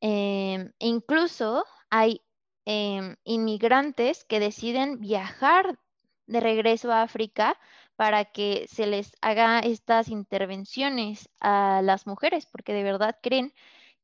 Em, 0.00 0.72
incluso 0.78 1.64
hay 1.90 2.22
em, 2.66 3.16
inmigrantes 3.24 4.24
que 4.24 4.40
deciden 4.40 5.00
viajar 5.00 5.78
de 6.26 6.40
regreso 6.40 6.92
a 6.92 7.02
África 7.02 7.58
para 7.96 8.24
que 8.26 8.66
se 8.68 8.86
les 8.86 9.12
haga 9.20 9.60
estas 9.60 10.08
intervenciones 10.08 11.28
a 11.40 11.80
las 11.82 12.06
mujeres, 12.06 12.46
porque 12.46 12.72
de 12.72 12.82
verdad 12.82 13.16
creen 13.22 13.52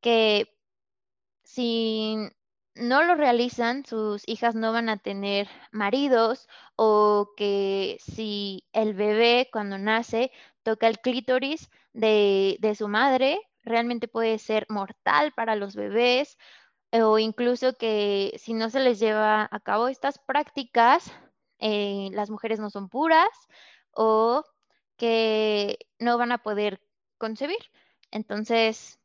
que 0.01 0.49
si 1.45 2.17
no 2.75 3.03
lo 3.03 3.15
realizan, 3.15 3.85
sus 3.85 4.23
hijas 4.27 4.55
no 4.55 4.73
van 4.73 4.89
a 4.89 4.97
tener 4.97 5.49
maridos 5.73 6.49
o 6.77 7.31
que 7.37 7.99
si 8.01 8.65
el 8.73 8.95
bebé 8.95 9.49
cuando 9.53 9.79
nace 9.79 10.33
toca 10.63 10.89
el 10.89 11.01
clítoris 11.01 11.71
de, 11.93 12.57
de 12.61 12.75
su 12.75 12.89
madre, 12.89 13.41
realmente 13.63 14.09
puede 14.09 14.39
ser 14.39 14.67
mortal 14.69 15.33
para 15.35 15.57
los 15.57 15.77
bebés 15.77 16.39
o 16.93 17.19
incluso 17.19 17.77
que 17.77 18.35
si 18.39 18.55
no 18.55 18.71
se 18.71 18.81
les 18.81 18.99
lleva 18.99 19.49
a 19.51 19.61
cabo 19.61 19.89
estas 19.89 20.19
prácticas, 20.19 21.13
eh, 21.63 22.11
las 22.13 22.29
mujeres 22.29 22.59
no 22.59 22.71
son 22.71 22.89
puras 22.89 23.31
o 23.93 24.45
que 24.97 25.79
no 26.01 26.19
van 26.19 26.33
a 26.33 26.43
poder 26.43 26.81
concebir. 27.19 27.59
Entonces, 28.11 28.99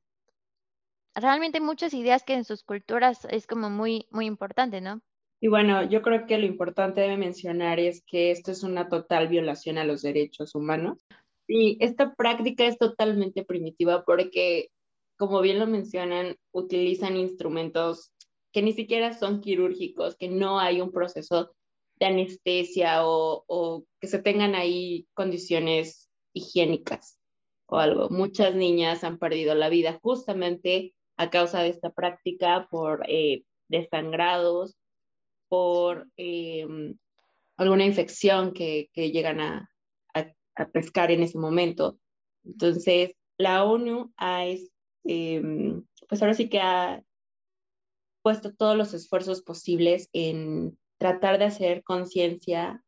realmente 1.14 1.60
hay 1.60 1.64
muchas 1.64 1.94
ideas 1.94 2.24
que 2.24 2.34
en 2.34 2.46
sus 2.46 2.64
culturas 2.64 3.26
es 3.30 3.46
como 3.46 3.70
muy, 3.70 4.08
muy 4.10 4.26
importante, 4.26 4.82
¿no? 4.82 5.02
Y 5.40 5.50
bueno, 5.50 5.88
yo 5.88 6.02
creo 6.02 6.26
que 6.26 6.40
lo 6.40 6.48
importante 6.48 7.02
de 7.02 7.16
mencionar 7.16 7.80
es 7.80 8.04
que 8.04 8.32
esto 8.32 8.52
es 8.52 8.64
una 8.64 8.90
total 8.90 9.28
violación 9.28 9.78
a 9.78 9.84
los 9.84 10.02
derechos 10.02 10.56
humanos. 10.56 11.06
Y 11.48 11.78
esta 11.80 12.16
práctica 12.16 12.66
es 12.66 12.80
totalmente 12.80 13.46
primitiva 13.46 14.04
porque, 14.04 14.70
como 15.16 15.42
bien 15.42 15.60
lo 15.60 15.68
mencionan, 15.68 16.36
utilizan 16.52 17.18
instrumentos 17.18 18.12
que 18.52 18.64
ni 18.64 18.74
siquiera 18.74 19.14
son 19.14 19.42
quirúrgicos, 19.42 20.16
que 20.16 20.28
no 20.28 20.60
hay 20.60 20.82
un 20.82 20.92
proceso 20.92 21.52
de 22.00 22.06
anestesia 22.06 23.06
o, 23.06 23.86
que 24.00 24.08
se 24.08 24.20
tengan 24.20 24.56
ahí 24.56 25.08
condiciones 25.14 26.10
higiénicas 26.34 27.20
o 27.66 27.78
algo. 27.78 28.10
Muchas 28.10 28.56
niñas 28.56 29.04
han 29.04 29.18
perdido 29.18 29.56
la 29.56 29.70
vida 29.70 30.00
justamente 30.02 30.94
a 31.18 31.30
causa 31.30 31.62
de 31.62 31.70
esta 31.70 31.90
práctica 31.90 32.68
por 32.70 33.04
eh, 33.08 33.44
desangrados, 33.68 34.78
por 35.50 36.08
em, 36.18 36.98
alguna 37.58 37.86
infección 37.86 38.54
que, 38.54 38.90
llegan 38.94 39.42
a, 39.42 39.70
pescar 40.74 41.12
en 41.12 41.22
ese 41.22 41.38
momento. 41.38 42.00
Entonces, 42.44 43.14
la 43.38 43.64
ONU 43.64 44.12
ha, 44.18 44.44
em, 45.04 45.84
pues 46.10 46.22
ahora 46.22 46.34
sí 46.34 46.50
que 46.50 46.60
ha 46.60 47.04
puesto 48.24 48.56
todos 48.56 48.76
los 48.76 48.96
esfuerzos 48.96 49.44
posibles 49.44 50.10
en 50.14 50.78
tratar 50.98 51.38
de 51.40 51.46
hacer 51.46 51.84
conciencia, 51.84 52.84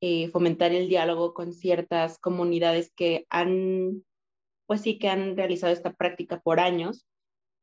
eh, 0.00 0.28
fomentar 0.28 0.72
el 0.72 0.88
diálogo 0.88 1.34
con 1.34 1.52
ciertas 1.52 2.18
comunidades 2.18 2.92
que 2.94 3.26
han, 3.30 4.04
pues 4.66 4.80
sí, 4.80 4.98
que 4.98 5.08
han 5.08 5.36
realizado 5.36 5.72
esta 5.72 5.92
práctica 5.92 6.40
por 6.40 6.60
años. 6.60 7.06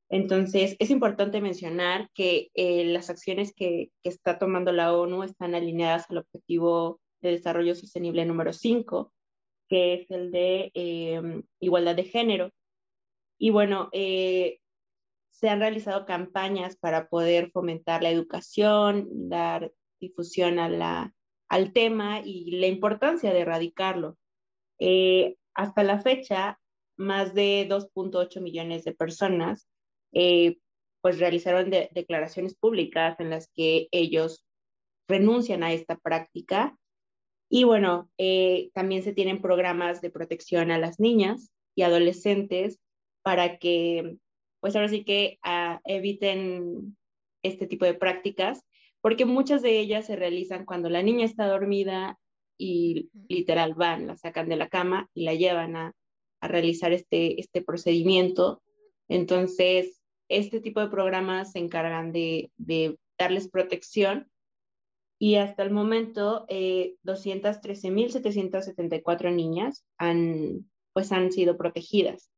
Entonces, 0.10 0.76
es 0.80 0.90
importante 0.90 1.42
mencionar 1.42 2.10
que 2.14 2.50
eh, 2.54 2.86
las 2.86 3.10
acciones 3.10 3.54
que, 3.54 3.92
está 4.04 4.38
tomando 4.40 4.72
la 4.72 4.96
ONU 4.96 5.24
están 5.24 5.56
alineadas 5.56 6.10
al 6.10 6.20
objetivo 6.20 7.02
de 7.22 7.32
desarrollo 7.32 7.76
sostenible 7.76 8.26
número 8.26 8.54
5, 8.54 9.12
que 9.68 9.96
es 9.96 10.12
el 10.12 10.32
de 10.32 10.72
eh, 10.76 11.44
igualdad 11.60 11.96
de 11.96 12.04
género. 12.06 12.52
Y 13.40 13.50
bueno, 13.50 13.90
se 13.92 15.50
han 15.50 15.60
realizado 15.60 16.06
campañas 16.06 16.78
para 16.78 17.10
poder 17.10 17.52
fomentar 17.52 18.02
la 18.02 18.10
educación, 18.10 19.08
dar 19.30 19.72
difusión 20.00 20.60
a 20.60 20.70
la, 20.70 21.14
al 21.50 21.74
tema 21.74 22.22
y 22.24 22.52
la 22.60 22.68
importancia 22.68 23.34
de 23.34 23.40
erradicarlo. 23.42 24.18
Eh, 24.80 25.36
hasta 25.54 25.84
la 25.84 26.00
fecha, 26.00 26.60
más 26.98 27.34
de 27.34 27.68
2.8 27.70 28.42
millones 28.42 28.84
de 28.84 28.94
personas 28.94 29.68
eh, 30.14 30.58
pues 31.02 31.20
realizaron 31.20 31.70
declaraciones 31.70 32.56
públicas 32.56 33.20
en 33.20 33.30
las 33.30 33.50
que 33.56 33.88
ellos 33.92 34.44
renuncian 35.08 35.64
a 35.64 35.72
esta 35.72 35.98
práctica. 35.98 36.78
Y 37.50 37.64
bueno, 37.64 38.10
eh, 38.18 38.72
también 38.74 39.04
se 39.04 39.14
tienen 39.14 39.42
programas 39.42 40.02
de 40.02 40.10
protección 40.10 40.72
a 40.72 40.80
las 40.80 41.00
niñas 41.00 41.52
y 41.76 41.84
adolescentes 41.84 42.80
para 43.22 43.58
que, 43.58 44.18
pues 44.60 44.76
ahora 44.76 44.90
sí 44.90 45.06
que 45.06 45.40
ah, 45.44 45.80
eviten 45.86 46.98
este 47.44 47.68
tipo 47.68 47.86
de 47.86 47.94
prácticas 47.94 48.66
porque 49.08 49.24
muchas 49.24 49.62
de 49.62 49.80
ellas 49.80 50.06
se 50.06 50.18
realizan 50.18 50.66
cuando 50.66 50.90
la 50.90 51.02
niña 51.02 51.24
está 51.24 51.48
dormida 51.48 52.20
y 52.58 53.10
literal 53.30 53.74
van, 53.74 54.06
la 54.06 54.18
sacan 54.18 54.50
de 54.50 54.58
la 54.58 54.68
cama 54.68 55.10
y 55.14 55.24
la 55.24 55.34
llevan 55.34 55.78
a, 55.78 55.94
realizar 56.42 56.92
este, 56.92 57.40
este 57.40 57.62
procedimiento. 57.62 58.62
Entonces, 59.08 60.02
este 60.28 60.60
tipo 60.60 60.82
de 60.82 60.90
programas 60.90 61.54
se 61.54 61.60
encargan 61.60 62.12
de, 62.12 62.52
darles 63.18 63.48
protección 63.48 64.30
y 65.18 65.36
hasta 65.36 65.64
el 65.64 65.72
momento 65.72 66.46
eh, 66.50 66.96
213.774 67.06 69.34
niñas 69.34 69.86
han, 69.98 70.70
pues, 70.92 71.14
han 71.14 71.32
sido 71.32 71.56
protegidas. 71.56 72.30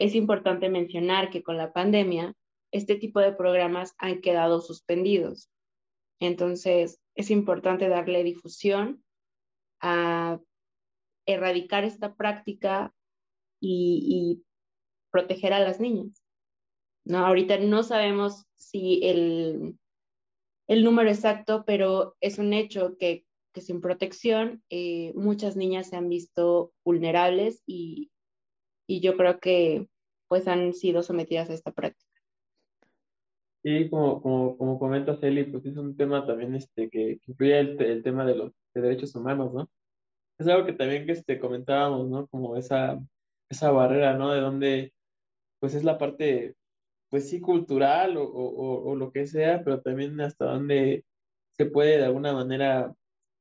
Es 0.00 0.16
importante 0.16 0.68
mencionar 0.68 1.30
que 1.30 1.44
con 1.44 1.56
la 1.56 1.72
pandemia, 1.72 2.34
este 2.72 2.96
tipo 2.96 3.20
de 3.20 3.34
programas 3.34 3.94
han 3.98 4.20
quedado 4.20 4.60
suspendidos. 4.60 5.51
Entonces, 6.22 7.00
es 7.16 7.32
importante 7.32 7.88
darle 7.88 8.22
difusión 8.22 9.02
a 9.80 10.38
erradicar 11.26 11.82
esta 11.82 12.14
práctica 12.14 12.94
y, 13.60 14.44
proteger 15.10 15.52
a 15.52 15.60
las 15.60 15.78
niñas. 15.78 16.24
¿no? 17.04 17.26
Ahorita 17.26 17.58
no 17.58 17.82
sabemos 17.82 18.46
si 18.56 19.00
el, 19.02 19.78
el 20.68 20.84
número 20.84 21.10
exacto, 21.10 21.64
pero 21.66 22.16
es 22.20 22.38
un 22.38 22.54
hecho 22.54 22.96
que, 22.96 23.26
que 23.52 23.60
sin 23.60 23.82
protección 23.82 24.62
eh, 24.70 25.12
muchas 25.14 25.54
niñas 25.54 25.88
se 25.88 25.96
han 25.96 26.08
visto 26.08 26.72
vulnerables 26.82 27.62
y, 27.66 28.10
y 28.86 29.00
yo 29.00 29.18
creo 29.18 29.38
que 29.38 29.86
pues 30.28 30.48
han 30.48 30.72
sido 30.72 31.02
sometidas 31.02 31.50
a 31.50 31.54
esta 31.54 31.72
práctica. 31.72 32.01
Y 33.64 33.88
como, 33.90 34.20
como, 34.22 34.56
como 34.58 34.78
comenta 34.78 35.16
Celi, 35.16 35.44
pues 35.44 35.64
es 35.66 35.76
un 35.76 35.96
tema 35.96 36.26
también 36.26 36.54
este, 36.54 36.88
que, 36.90 37.18
que 37.20 37.32
incluye 37.32 37.58
el, 37.60 37.80
el 37.82 38.02
tema 38.02 38.24
de 38.26 38.34
los 38.36 38.52
de 38.74 38.80
derechos 38.82 39.14
humanos, 39.14 39.52
¿no? 39.54 39.70
Es 40.38 40.46
algo 40.48 40.66
que 40.66 40.72
también 40.74 41.06
que 41.06 41.12
este, 41.12 41.38
comentábamos, 41.40 42.08
¿no? 42.08 42.26
Como 42.28 42.56
esa, 42.56 43.00
esa 43.50 43.70
barrera, 43.72 44.14
¿no? 44.16 44.32
De 44.32 44.40
donde, 44.40 44.94
pues 45.60 45.74
es 45.74 45.84
la 45.84 45.98
parte, 45.98 46.56
pues 47.10 47.28
sí, 47.30 47.40
cultural 47.40 48.16
o, 48.18 48.24
o, 48.24 48.90
o 48.92 48.96
lo 48.96 49.12
que 49.12 49.26
sea, 49.26 49.62
pero 49.64 49.80
también 49.82 50.20
hasta 50.20 50.46
donde 50.46 51.04
se 51.52 51.66
puede 51.66 51.98
de 51.98 52.04
alguna 52.06 52.32
manera 52.34 52.94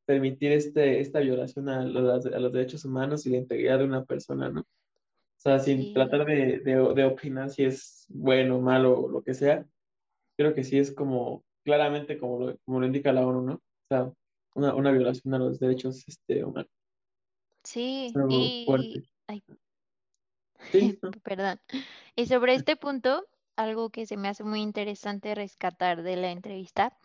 permitir 0.06 0.51
este, 0.54 1.00
esta 1.01 1.20
violación 1.22 1.70
a 1.70 1.84
los, 1.86 2.25
a 2.28 2.40
los 2.40 2.54
derechos 2.54 2.86
humanos 2.86 3.25
y 3.25 3.32
la 3.32 3.38
integridad 3.38 3.80
de 3.80 3.86
una 3.86 4.06
persona, 4.06 4.50
¿no? 4.51 4.62
O 4.62 4.66
sea, 5.38 5.60
sin 5.60 5.80
Sí. 5.80 5.94
tratar 5.94 6.25
de, 6.25 6.60
de, 6.60 6.94
de 6.96 7.04
opinar 7.06 7.50
si 7.50 7.63
es 7.66 8.06
bueno 8.10 8.62
malo 8.62 9.00
o 9.01 9.10
lo 9.10 9.24
que 9.24 9.34
sea, 9.34 9.66
creo 10.41 10.55
que 10.55 10.63
sí 10.63 10.77
es 10.77 10.91
como, 10.91 11.43
claramente 11.63 12.17
como 12.17 12.39
lo, 12.39 12.57
como 12.65 12.79
lo 12.79 12.86
indica 12.88 13.13
la 13.13 13.25
ONU, 13.25 13.41
¿no? 13.41 13.53
O 13.53 13.88
sea, 13.88 14.12
una, 14.55 14.74
una 14.74 14.91
violación 14.91 15.33
a 15.33 15.39
los 15.39 15.60
derechos 15.60 16.03
este, 16.07 16.43
humanos. 16.43 16.71
Sí, 17.63 18.12
y 18.29 18.63
fuerte. 18.65 19.03
ay, 19.27 19.43
Sí, 20.71 21.00
¿no? 21.01 21.12
perdón. 21.24 21.60
Y 22.15 22.25
sobre 22.25 22.55
este 22.55 22.75
punto, 22.75 23.27
algo 23.55 23.89
que 23.89 24.05
se 24.05 24.17
me 24.17 24.27
hace 24.27 24.43
muy 24.43 24.62
interesante 24.62 25.36
rescatar 25.36 26.01
de 26.01 26.15
la 26.15 26.31
entrevista 26.31 26.98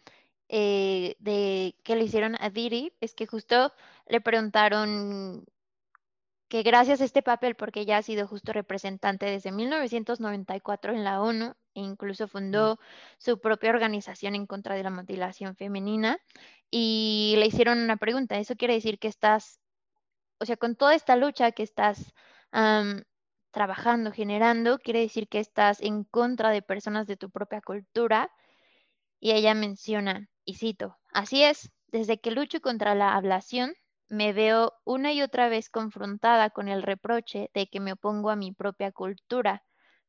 eh, 0.49 1.17
de 1.19 1.75
que 1.83 1.97
le 1.97 2.05
hicieron 2.05 2.37
a 2.41 2.51
Didi 2.51 2.93
es 3.01 3.15
que 3.15 3.27
justo 3.27 3.73
le 4.07 4.21
preguntaron 4.21 5.45
que 6.49 6.63
gracias 6.63 7.01
a 7.01 7.05
este 7.05 7.23
papel, 7.23 7.57
porque 7.57 7.81
ella 7.81 7.99
ha 7.99 8.03
sido 8.03 8.29
justo 8.29 8.53
representante 8.53 9.27
desde 9.27 9.51
1994 9.51 10.93
en 10.93 11.05
la 11.05 11.21
ONU 11.21 11.55
e 11.77 11.81
incluso 11.81 12.27
fundó 12.27 12.81
su 13.19 13.39
propia 13.39 13.71
organización 13.71 14.35
en 14.35 14.47
contra 14.47 14.75
de 14.75 14.83
la 14.83 14.91
mutilación 14.91 15.55
femenina, 15.55 16.19
y 16.71 17.35
le 17.39 17.47
hicieron 17.47 17.79
una 17.79 17.97
pregunta, 17.99 18.39
¿eso 18.39 18.57
quiere 18.57 18.75
decir 18.75 18.99
que 18.99 19.09
estás, 19.09 19.61
o 20.41 20.47
sea, 20.47 20.57
con 20.57 20.75
toda 20.75 20.95
esta 20.95 21.15
lucha 21.15 21.53
que 21.53 21.63
estás 21.63 22.13
trabajando, 23.51 24.11
generando, 24.11 24.79
quiere 24.79 25.01
decir 25.01 25.29
que 25.29 25.39
estás 25.39 25.81
en 25.83 26.05
contra 26.05 26.51
de 26.51 26.63
personas 26.63 27.07
de 27.07 27.17
tu 27.17 27.31
propia 27.31 27.61
cultura? 27.61 28.31
Y 29.21 29.33
ella 29.33 29.55
menciona, 29.55 30.29
y 30.45 30.55
cito, 30.55 30.97
así 31.13 31.43
es, 31.43 31.71
desde 31.89 32.19
que 32.19 32.31
lucho 32.31 32.61
contra 32.61 32.95
la 32.95 33.15
ablación, 33.15 33.75
me 34.09 34.33
veo 34.33 34.73
una 34.85 35.13
y 35.13 35.21
otra 35.23 35.49
vez 35.49 35.69
confrontada 35.69 36.51
con 36.51 36.69
el 36.69 36.83
reproche 36.83 37.51
de 37.55 37.67
que 37.67 37.81
me 37.81 37.93
opongo 37.93 38.31
a 38.31 38.37
mi 38.37 38.53
propia 38.53 38.93
cultura, 38.93 39.63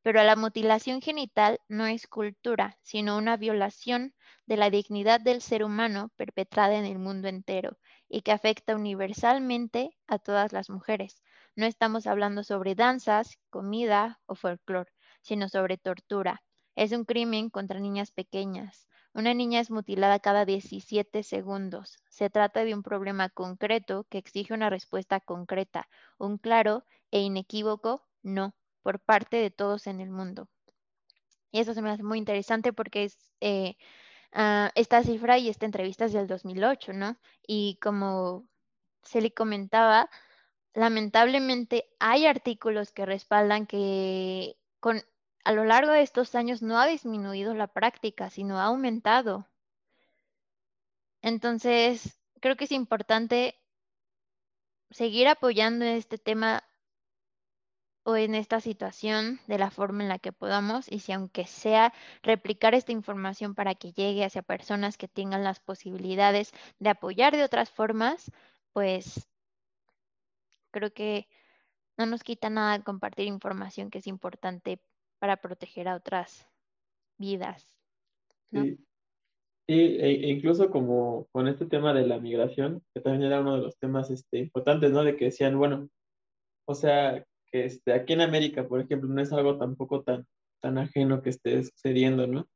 pero 0.07 0.23
la 0.23 0.37
mutilación 0.37 1.01
genital 1.01 1.59
no 1.67 1.85
es 1.85 2.07
cultura, 2.07 2.77
sino 2.81 3.17
una 3.17 3.35
violación 3.35 4.13
de 4.45 4.55
la 4.55 4.69
dignidad 4.69 5.19
del 5.19 5.41
ser 5.41 5.65
humano 5.65 6.13
perpetrada 6.15 6.77
en 6.77 6.85
el 6.85 6.97
mundo 6.97 7.27
entero 7.27 7.77
y 8.07 8.21
que 8.21 8.31
afecta 8.31 8.77
universalmente 8.77 9.97
a 10.07 10.17
todas 10.17 10.53
las 10.53 10.69
mujeres. 10.69 11.21
No 11.57 11.65
estamos 11.65 12.07
hablando 12.07 12.45
sobre 12.45 12.73
danzas, 12.73 13.37
comida 13.49 14.21
o 14.27 14.35
folclore, 14.35 14.93
sino 15.19 15.49
sobre 15.49 15.77
tortura. 15.77 16.41
Es 16.77 16.93
un 16.93 17.03
crimen 17.03 17.49
contra 17.49 17.81
niñas 17.81 18.11
pequeñas. 18.11 18.87
Una 19.13 19.33
niña 19.33 19.59
es 19.59 19.69
mutilada 19.69 20.19
cada 20.19 20.45
17 20.45 21.21
segundos. 21.21 21.97
Se 22.07 22.29
trata 22.29 22.63
de 22.63 22.73
un 22.73 22.81
problema 22.81 23.27
concreto 23.27 24.05
que 24.09 24.19
exige 24.19 24.53
una 24.53 24.69
respuesta 24.69 25.19
concreta, 25.19 25.89
un 26.17 26.37
claro 26.37 26.85
e 27.11 27.19
inequívoco 27.19 28.07
no 28.23 28.53
por 28.87 29.01
parte 29.01 29.35
de 29.35 29.51
todos 29.51 29.85
en 29.85 29.99
el 29.99 30.09
mundo. 30.09 30.47
Y 31.51 31.59
eso 31.59 31.73
se 31.73 31.81
me 31.81 31.89
hace 31.89 32.03
muy 32.03 32.19
interesante 32.19 32.71
porque 32.71 33.03
es 33.03 33.17
eh, 33.41 33.75
ah, 34.31 34.71
esta 34.75 35.03
cifra 35.03 35.37
y 35.37 35.49
esta 35.49 35.65
entrevista 35.65 36.05
es 36.05 36.13
del 36.13 36.25
2008, 36.25 36.93
¿no? 36.93 37.17
Y 37.45 37.77
como 37.81 38.47
se 39.03 39.19
le 39.19 39.33
comentaba, 39.33 40.09
lamentablemente 40.73 41.89
hay 41.99 42.27
artículos 42.27 42.93
que 42.93 43.05
respaldan 43.05 43.67
que 43.67 44.55
a 45.43 45.51
lo 45.51 45.65
largo 45.65 45.91
de 45.91 46.03
estos 46.03 46.33
años 46.33 46.61
no 46.61 46.79
ha 46.79 46.87
disminuido 46.87 47.53
la 47.55 47.67
práctica, 47.67 48.29
sino 48.29 48.57
ha 48.57 48.67
aumentado. 48.67 49.49
Entonces, 51.21 52.21
creo 52.39 52.55
que 52.55 52.63
es 52.63 52.71
importante 52.71 53.59
seguir 54.91 55.27
apoyando 55.27 55.83
este 55.83 56.17
tema 56.17 56.63
o 58.07 58.15
en 58.15 58.35
esta 58.35 58.61
situación 58.61 59.41
de 59.47 59.57
la 59.57 59.69
forma 59.69 60.01
en 60.01 60.07
la 60.07 60.17
que 60.17 60.31
podamos 60.31 60.89
y 60.89 60.99
si 60.99 61.11
aunque 61.11 61.45
sea 61.45 61.93
replicar 62.23 62.73
esta 62.73 62.93
información 62.93 63.53
para 63.53 63.75
que 63.75 63.91
llegue 63.91 64.23
hacia 64.23 64.41
personas 64.41 64.97
que 64.97 65.09
tengan 65.09 65.43
las 65.43 65.59
posibilidades 65.59 66.53
de 66.79 66.87
apoyar 66.87 67.35
de 67.35 67.43
otras 67.43 67.69
formas, 67.69 68.31
pues 68.71 69.27
creo 70.71 70.93
que 70.93 71.27
no 71.97 72.05
nos 72.05 72.23
quita 72.23 72.49
nada 72.49 72.81
compartir 72.81 73.27
información 73.27 73.89
que 73.89 73.97
es 73.97 74.07
importante 74.07 74.79
para 75.19 75.35
proteger 75.35 75.89
a 75.89 75.97
otras 75.97 76.47
vidas. 77.17 77.75
¿no? 78.51 78.63
Sí. 78.63 78.79
E, 79.67 79.99
e 79.99 80.29
incluso 80.29 80.69
como 80.69 81.27
con 81.33 81.49
este 81.49 81.65
tema 81.65 81.93
de 81.93 82.07
la 82.07 82.21
migración, 82.21 82.81
que 82.93 83.01
también 83.01 83.23
era 83.23 83.41
uno 83.41 83.57
de 83.57 83.63
los 83.63 83.77
temas 83.77 84.09
este, 84.11 84.37
importantes, 84.37 84.93
¿no? 84.93 85.03
De 85.03 85.17
que 85.17 85.25
decían, 85.25 85.57
bueno, 85.57 85.89
o 86.65 86.73
sea, 86.73 87.21
que 87.51 87.65
este, 87.65 87.93
aquí 87.93 88.13
en 88.13 88.21
América, 88.21 88.67
por 88.67 88.79
ejemplo, 88.81 89.09
no 89.09 89.21
es 89.21 89.31
algo 89.33 89.57
tampoco 89.57 90.03
tan, 90.03 90.25
tan 90.61 90.77
ajeno 90.77 91.21
que 91.21 91.29
esté 91.29 91.63
sucediendo, 91.63 92.27
¿no? 92.27 92.47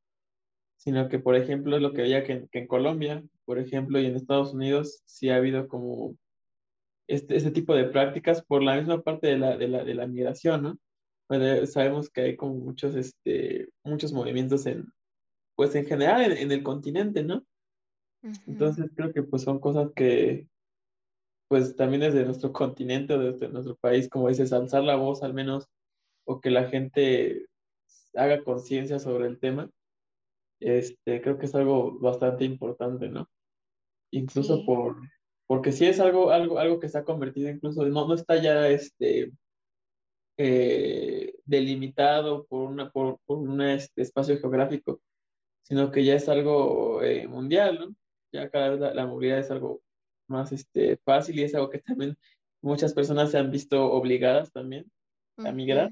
Sino 0.78 1.10
que, 1.10 1.20
por 1.20 1.36
ejemplo, 1.36 1.76
es 1.76 1.82
lo 1.82 1.94
que 1.94 2.02
veía 2.04 2.24
que, 2.24 2.34
en- 2.34 2.48
que 2.50 2.60
en 2.60 2.68
Colombia, 2.68 3.24
por 3.46 3.60
ejemplo, 3.60 4.00
y 4.00 4.06
en 4.06 4.16
Estados 4.16 4.54
Unidos, 4.54 5.02
sí 5.06 5.30
ha 5.30 5.36
habido 5.38 5.68
como 5.68 6.16
este, 7.08 7.36
este 7.36 7.52
tipo 7.52 7.76
de 7.76 7.86
prácticas 7.86 8.44
por 8.44 8.64
la 8.64 8.76
misma 8.78 9.02
parte 9.02 9.28
de 9.28 9.38
la, 9.38 9.58
de 9.58 9.68
la, 9.68 9.84
de 9.84 9.94
la 9.96 10.08
migración, 10.08 10.64
¿no? 10.64 10.78
Bueno, 11.30 11.66
sabemos 11.66 12.10
que 12.10 12.22
hay 12.22 12.36
como 12.36 12.56
muchos, 12.56 12.96
este, 12.96 13.70
muchos 13.84 14.12
movimientos 14.12 14.66
en, 14.66 14.86
pues 15.56 15.74
en 15.76 15.86
general 15.86 16.22
en, 16.24 16.38
en 16.38 16.52
el 16.52 16.64
continente, 16.64 17.24
¿no? 17.24 17.46
Entonces 18.48 18.92
creo 18.96 19.12
que 19.14 19.24
pues 19.24 19.42
son 19.44 19.60
cosas 19.60 19.92
que 19.96 20.48
pues 21.52 21.76
también 21.76 22.00
desde 22.00 22.24
nuestro 22.24 22.54
continente 22.54 23.14
o 23.14 23.20
desde 23.20 23.50
nuestro 23.50 23.76
país, 23.76 24.08
como 24.08 24.30
dices, 24.30 24.54
alzar 24.54 24.84
la 24.86 24.96
voz 24.96 25.22
al 25.22 25.34
menos 25.34 25.68
o 26.26 26.40
que 26.40 26.50
la 26.50 26.70
gente 26.70 27.48
haga 28.16 28.42
conciencia 28.46 29.00
sobre 29.00 29.28
el 29.28 29.38
tema, 29.38 29.70
este, 30.62 31.22
creo 31.22 31.38
que 31.38 31.48
es 31.48 31.54
algo 31.54 32.00
bastante 32.00 32.46
importante, 32.46 33.10
¿no? 33.10 33.30
Incluso 34.12 34.58
Sí. 34.58 34.64
por, 34.66 34.96
porque 35.46 35.74
sí 35.74 35.86
es 35.86 36.00
algo, 36.00 36.32
algo, 36.32 36.58
algo 36.58 36.80
que 36.80 36.88
se 36.88 37.00
ha 37.00 37.04
convertido 37.04 37.50
incluso, 37.50 37.86
no, 37.86 38.08
no 38.08 38.14
está 38.14 38.42
ya 38.42 38.70
este, 38.70 39.34
eh, 40.38 41.34
delimitado 41.44 42.46
por, 42.46 42.70
una, 42.70 42.90
por, 42.92 43.20
por 43.26 43.40
un 43.40 43.62
este, 43.62 44.04
espacio 44.04 44.40
geográfico, 44.40 45.02
sino 45.64 45.92
que 45.92 46.06
ya 46.06 46.16
es 46.16 46.30
algo 46.30 47.04
eh, 47.04 47.28
mundial, 47.28 47.78
¿no? 47.78 47.96
Ya 48.32 48.50
cada 48.50 48.70
vez 48.70 48.80
la, 48.80 48.94
la 48.94 49.06
movilidad 49.06 49.40
es 49.40 49.52
algo 49.52 49.82
más 50.32 50.52
este, 50.52 50.98
fácil 51.06 51.40
y 51.40 51.44
es 51.44 51.54
algo 51.56 51.70
que 51.70 51.80
también 51.80 52.18
muchas 52.62 52.94
personas 52.94 53.32
se 53.32 53.38
han 53.38 53.52
visto 53.52 53.92
obligadas 53.92 54.52
también 54.52 54.86
a 55.38 55.52
migrar 55.52 55.92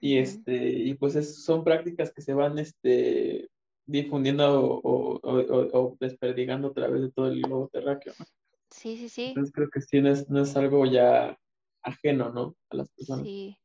y, 0.00 0.18
este, 0.18 0.68
y 0.70 0.94
pues 0.94 1.16
es- 1.16 1.44
son 1.44 1.64
prácticas 1.64 2.12
que 2.12 2.22
se 2.22 2.34
van 2.34 2.58
este, 2.58 3.48
difundiendo 3.86 4.60
o, 4.64 4.80
o, 5.22 5.38
o- 5.40 5.80
o 5.82 5.96
desperdigando 6.00 6.68
a 6.68 6.72
través 6.74 7.02
de 7.02 7.10
todo 7.12 7.28
el 7.28 7.40
globo 7.42 7.68
terráqueo, 7.72 8.14
¿no? 8.18 8.26
Sí, 8.70 8.96
sí, 8.96 9.08
sí. 9.08 9.24
Entonces 9.28 9.52
creo 9.54 9.70
que 9.70 9.80
sí, 9.80 10.00
no 10.00 10.10
es, 10.10 10.28
no 10.28 10.42
es 10.42 10.56
algo 10.56 10.84
ya 10.86 11.38
ajeno, 11.82 12.30
¿no? 12.30 12.54
A 12.70 12.76
las 12.76 12.88
personas. 12.90 13.24
Sí, 13.24 13.58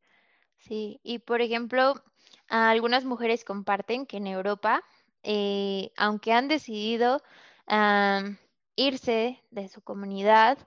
sí. 0.60 1.00
Y 1.04 1.20
por 1.20 1.42
ejemplo, 1.42 1.96
algunas 2.48 3.06
mujeres 3.06 3.44
comparten 3.44 4.06
que 4.06 4.18
en 4.18 4.28
Europa, 4.28 4.84
eh, 5.24 5.92
aunque 5.98 6.32
han 6.32 6.48
decidido 6.48 7.22
irse 8.80 9.44
de 9.52 9.68
su 9.68 9.82
comunidad, 9.82 10.58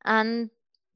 han 0.00 0.50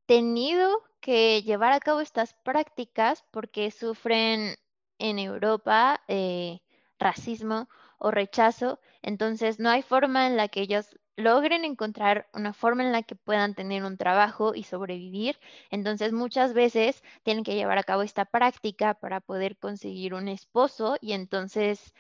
tenido 0.07 0.83
que 1.00 1.42
llevar 1.42 1.72
a 1.72 1.81
cabo 1.81 2.00
estas 2.00 2.35
prácticas 2.35 3.24
porque 3.31 3.70
sufren 3.70 4.57
en 4.98 5.18
Europa 5.18 6.02
eh, 6.09 6.61
racismo 6.98 7.68
o 7.98 8.11
rechazo. 8.11 8.81
Entonces, 9.02 9.59
no 9.61 9.70
hay 9.70 9.83
forma 9.83 10.26
en 10.26 10.37
la 10.37 10.48
que 10.48 10.62
ellos 10.62 10.98
logren 11.16 11.64
encontrar 11.64 12.29
una 12.35 12.52
forma 12.52 12.85
en 12.85 12.92
la 12.92 13.02
que 13.02 13.16
puedan 13.16 13.55
tener 13.55 13.85
un 13.85 13.96
trabajo 13.96 14.55
y 14.55 14.64
sobrevivir. 14.64 15.38
Entonces 15.70 16.12
muchas 16.12 16.52
veces 16.52 17.02
tienen 17.22 17.42
que 17.44 17.55
llevar 17.55 17.79
a 17.79 17.85
cabo 17.85 18.02
esta 18.02 18.26
práctica 18.26 18.94
para 18.94 19.20
poder 19.20 19.57
conseguir 19.57 20.14
un 20.14 20.29
esposo 20.29 20.96
y 21.00 21.12
entonces 21.12 21.94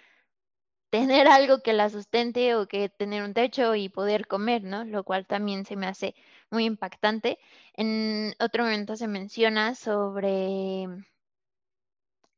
tener 1.00 1.28
algo 1.28 1.60
que 1.62 1.72
la 1.72 1.90
sustente 1.90 2.54
o 2.54 2.66
que 2.66 2.88
tener 2.88 3.22
un 3.22 3.34
techo 3.34 3.74
y 3.74 3.88
poder 3.88 4.26
comer, 4.26 4.62
¿no? 4.64 4.84
Lo 4.84 5.04
cual 5.04 5.26
también 5.26 5.64
se 5.64 5.76
me 5.76 5.86
hace 5.86 6.14
muy 6.50 6.64
impactante. 6.64 7.38
En 7.74 8.34
otro 8.40 8.64
momento 8.64 8.96
se 8.96 9.08
menciona 9.08 9.74
sobre 9.74 10.86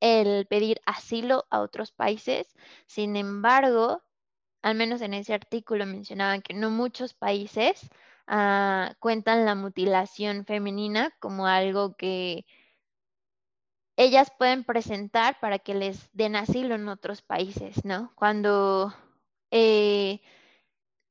el 0.00 0.46
pedir 0.46 0.80
asilo 0.86 1.46
a 1.50 1.60
otros 1.60 1.92
países. 1.92 2.46
Sin 2.86 3.16
embargo, 3.16 4.02
al 4.62 4.74
menos 4.74 5.00
en 5.02 5.14
ese 5.14 5.34
artículo 5.34 5.86
mencionaban 5.86 6.42
que 6.42 6.54
no 6.54 6.70
muchos 6.70 7.14
países 7.14 7.88
ah, 8.26 8.94
cuentan 9.00 9.44
la 9.44 9.54
mutilación 9.54 10.44
femenina 10.44 11.12
como 11.20 11.46
algo 11.46 11.96
que 11.96 12.44
ellas 13.98 14.30
pueden 14.38 14.62
presentar 14.62 15.40
para 15.40 15.58
que 15.58 15.74
les 15.74 16.08
den 16.12 16.36
asilo 16.36 16.76
en 16.76 16.88
otros 16.88 17.20
países, 17.20 17.84
¿no? 17.84 18.12
Cuando 18.14 18.94
eh, 19.50 20.20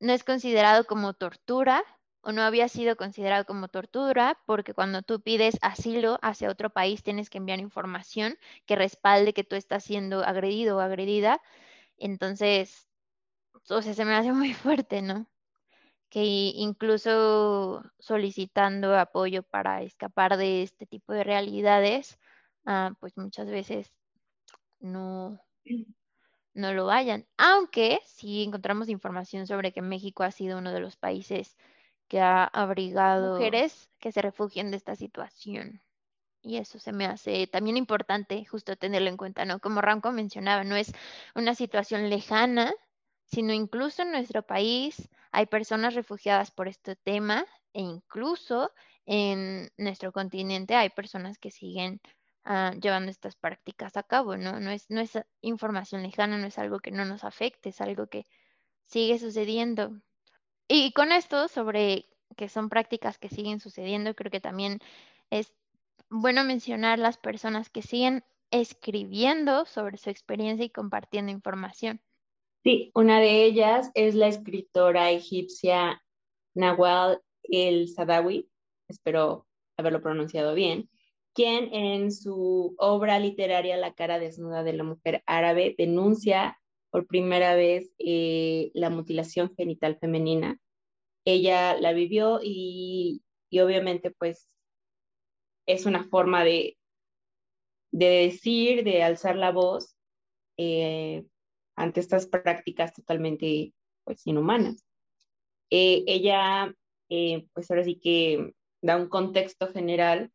no 0.00 0.14
es 0.14 0.24
considerado 0.24 0.86
como 0.86 1.12
tortura 1.12 1.84
o 2.22 2.32
no 2.32 2.40
había 2.42 2.66
sido 2.68 2.96
considerado 2.96 3.44
como 3.44 3.68
tortura, 3.68 4.38
porque 4.46 4.72
cuando 4.72 5.02
tú 5.02 5.20
pides 5.20 5.58
asilo 5.60 6.18
hacia 6.22 6.50
otro 6.50 6.70
país 6.70 7.02
tienes 7.02 7.28
que 7.28 7.36
enviar 7.36 7.60
información 7.60 8.38
que 8.64 8.74
respalde 8.74 9.34
que 9.34 9.44
tú 9.44 9.54
estás 9.54 9.84
siendo 9.84 10.24
agredido 10.24 10.78
o 10.78 10.80
agredida. 10.80 11.42
Entonces, 11.98 12.88
o 13.68 13.82
sea, 13.82 13.92
se 13.94 14.04
me 14.06 14.14
hace 14.14 14.32
muy 14.32 14.54
fuerte, 14.54 15.02
¿no? 15.02 15.26
Que 16.10 16.24
incluso 16.24 17.82
solicitando 17.98 18.98
apoyo 18.98 19.42
para 19.42 19.82
escapar 19.82 20.38
de 20.38 20.62
este 20.62 20.86
tipo 20.86 21.12
de 21.12 21.24
realidades, 21.24 22.18
Ah, 22.70 22.92
pues 23.00 23.16
muchas 23.16 23.48
veces 23.48 23.90
no, 24.78 25.40
no 26.52 26.74
lo 26.74 26.90
hayan. 26.90 27.26
Aunque 27.38 27.98
sí 28.04 28.42
encontramos 28.42 28.90
información 28.90 29.46
sobre 29.46 29.72
que 29.72 29.80
México 29.80 30.22
ha 30.22 30.30
sido 30.30 30.58
uno 30.58 30.70
de 30.70 30.80
los 30.80 30.94
países 30.94 31.56
que 32.08 32.20
ha 32.20 32.44
abrigado 32.44 33.32
mujeres 33.32 33.88
que 33.98 34.12
se 34.12 34.20
refugien 34.20 34.70
de 34.70 34.76
esta 34.76 34.96
situación. 34.96 35.80
Y 36.42 36.58
eso 36.58 36.78
se 36.78 36.92
me 36.92 37.06
hace 37.06 37.46
también 37.46 37.78
importante 37.78 38.44
justo 38.44 38.76
tenerlo 38.76 39.08
en 39.08 39.16
cuenta, 39.16 39.46
¿no? 39.46 39.60
Como 39.60 39.80
Ranco 39.80 40.12
mencionaba, 40.12 40.62
no 40.62 40.76
es 40.76 40.92
una 41.34 41.54
situación 41.54 42.10
lejana, 42.10 42.74
sino 43.24 43.54
incluso 43.54 44.02
en 44.02 44.12
nuestro 44.12 44.42
país 44.42 45.08
hay 45.32 45.46
personas 45.46 45.94
refugiadas 45.94 46.50
por 46.50 46.68
este 46.68 46.96
tema 46.96 47.46
e 47.72 47.80
incluso 47.80 48.70
en 49.06 49.70
nuestro 49.78 50.12
continente 50.12 50.74
hay 50.74 50.90
personas 50.90 51.38
que 51.38 51.50
siguen 51.50 52.02
Ah, 52.44 52.72
llevando 52.80 53.10
estas 53.10 53.36
prácticas 53.36 53.96
a 53.96 54.02
cabo, 54.02 54.36
¿no? 54.36 54.58
No 54.58 54.70
es, 54.70 54.88
no 54.88 55.00
es 55.00 55.18
información 55.42 56.02
lejana, 56.02 56.38
no 56.38 56.46
es 56.46 56.58
algo 56.58 56.80
que 56.80 56.90
no 56.90 57.04
nos 57.04 57.24
afecte, 57.24 57.68
es 57.68 57.80
algo 57.80 58.06
que 58.06 58.24
sigue 58.86 59.18
sucediendo. 59.18 60.00
Y 60.66 60.92
con 60.92 61.12
esto, 61.12 61.48
sobre 61.48 62.06
que 62.36 62.48
son 62.48 62.68
prácticas 62.68 63.18
que 63.18 63.28
siguen 63.28 63.60
sucediendo, 63.60 64.14
creo 64.14 64.30
que 64.30 64.40
también 64.40 64.80
es 65.30 65.52
bueno 66.08 66.44
mencionar 66.44 66.98
las 66.98 67.18
personas 67.18 67.68
que 67.68 67.82
siguen 67.82 68.24
escribiendo 68.50 69.66
sobre 69.66 69.98
su 69.98 70.08
experiencia 70.08 70.64
y 70.64 70.70
compartiendo 70.70 71.30
información. 71.32 72.00
Sí, 72.64 72.90
una 72.94 73.20
de 73.20 73.44
ellas 73.44 73.90
es 73.94 74.14
la 74.14 74.28
escritora 74.28 75.10
egipcia 75.10 76.02
Nawal 76.54 77.20
el 77.42 77.88
Sadawi, 77.88 78.48
espero 78.88 79.46
haberlo 79.76 80.02
pronunciado 80.02 80.54
bien, 80.54 80.88
quien 81.38 81.72
en 81.72 82.10
su 82.10 82.74
obra 82.78 83.20
literaria 83.20 83.76
La 83.76 83.94
cara 83.94 84.18
desnuda 84.18 84.64
de 84.64 84.72
la 84.72 84.82
mujer 84.82 85.22
árabe 85.24 85.76
denuncia 85.78 86.58
por 86.90 87.06
primera 87.06 87.54
vez 87.54 87.92
eh, 88.00 88.72
la 88.74 88.90
mutilación 88.90 89.54
genital 89.54 89.96
femenina. 90.00 90.58
Ella 91.24 91.78
la 91.78 91.92
vivió 91.92 92.40
y, 92.42 93.22
obviamente 93.52 94.10
pues 94.10 94.48
es 95.66 95.86
una 95.86 96.02
forma 96.08 96.42
de, 96.42 96.76
de 97.92 98.06
decir, 98.06 98.82
de 98.82 99.04
alzar 99.04 99.36
la 99.36 99.52
voz 99.52 99.96
eh, 100.56 101.24
ante 101.76 102.00
estas 102.00 102.26
prácticas 102.26 102.92
totalmente 102.94 103.72
pues 104.02 104.26
inhumanas. 104.26 104.84
Eh, 105.70 106.02
ella 106.08 106.74
pues 107.08 107.70
ahora 107.70 107.84
sí 107.84 107.94
que 107.94 108.54
da 108.82 108.96
un 108.96 109.08
contexto 109.08 109.68
general 109.68 110.32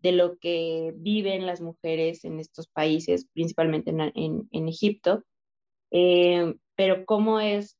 de 0.00 0.12
lo 0.12 0.38
que 0.38 0.92
viven 0.96 1.46
las 1.46 1.60
mujeres 1.60 2.24
en 2.24 2.38
estos 2.38 2.68
países, 2.68 3.26
principalmente 3.32 3.90
en, 3.90 4.68
Egipto, 4.68 5.24
eh, 5.90 6.54
pero 6.76 7.04
cómo 7.04 7.40
es 7.40 7.78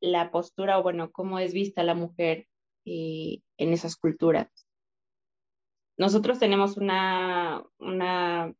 la 0.00 0.30
postura 0.30 0.78
o 0.78 0.82
bueno, 0.82 1.10
cómo 1.10 1.38
es 1.38 1.52
vista 1.52 1.82
la 1.82 1.94
mujer 1.94 2.46
eh, 2.84 3.40
en 3.58 3.72
esas 3.72 3.96
culturas. 3.96 4.48
Nosotros 5.98 6.38
tenemos 6.38 6.76
una, 6.76 7.64
una 7.78 8.54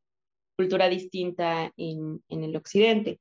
cultura 0.57 0.89
distinta 0.89 1.73
en, 1.77 2.23
en 2.29 2.45
el 2.45 2.57
occidente. 2.57 3.21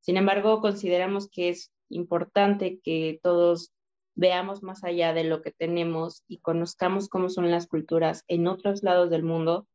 Sin 0.00 0.16
embargo, 0.16 0.60
consideramos 0.60 1.28
que 1.28 1.50
es 1.50 1.70
importante 1.90 2.80
que 2.82 3.20
todos 3.22 3.72
veamos 4.18 4.64
más 4.64 4.82
allá 4.82 5.14
de 5.14 5.22
lo 5.22 5.42
que 5.42 5.52
tenemos 5.52 6.24
y 6.26 6.38
conozcamos 6.38 7.08
cómo 7.08 7.28
son 7.28 7.52
las 7.52 7.68
culturas 7.68 8.24
en 8.26 8.48
otros 8.48 8.82
lados 8.82 9.10
del 9.10 9.22
mundo 9.22 9.68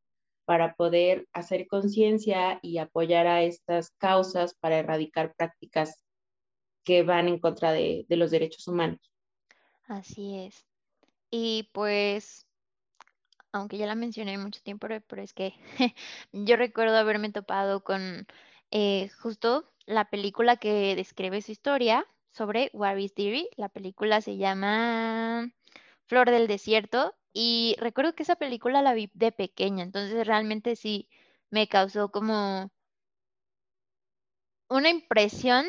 para 0.44 0.76
poder 0.76 1.30
hacer 1.32 1.66
conciencia 1.66 2.60
y 2.62 2.78
apoyar 2.78 3.26
a 3.26 3.42
estas 3.44 3.92
causas 3.92 4.54
para 4.60 4.80
erradicar 4.80 5.34
prácticas 5.34 6.04
que 6.84 7.04
van 7.04 7.30
en 7.30 7.40
contra 7.40 7.72
de, 7.72 8.06
los 8.10 8.32
derechos 8.32 8.68
humanos. 8.68 9.00
Así 9.86 10.40
es. 10.40 10.66
Y 11.32 11.70
pues, 11.72 12.46
aunque 13.54 13.78
ya 13.78 13.86
la 13.86 13.96
mencioné 13.96 14.38
mucho 14.38 14.60
tiempo, 14.62 14.88
pero 15.08 15.22
es 15.22 15.34
que 15.34 15.54
yo 16.34 16.58
recuerdo 16.58 16.98
haberme 16.98 17.32
topado 17.32 17.82
con 17.86 18.28
eh, 18.72 19.08
justo 19.22 19.72
la 19.86 20.10
película 20.10 20.58
que 20.58 20.98
describe 20.98 21.42
su 21.42 21.54
historia, 21.54 22.06
sobre 22.34 22.70
Waris 22.74 23.14
Theory. 23.14 23.50
La 23.58 23.70
película 23.70 24.22
se 24.22 24.38
llama 24.38 25.50
Flor 26.06 26.30
del 26.32 26.48
Desierto 26.48 27.16
y 27.34 27.76
recuerdo 27.80 28.14
que 28.16 28.24
esa 28.24 28.36
película 28.36 28.82
la 28.82 28.94
vi 28.94 29.10
de 29.14 29.32
pequeña, 29.32 29.84
entonces 29.84 30.28
realmente 30.28 30.76
sí 30.76 31.10
me 31.50 31.68
causó 31.68 32.12
como 32.12 32.72
una 34.70 34.90
impresión 34.90 35.66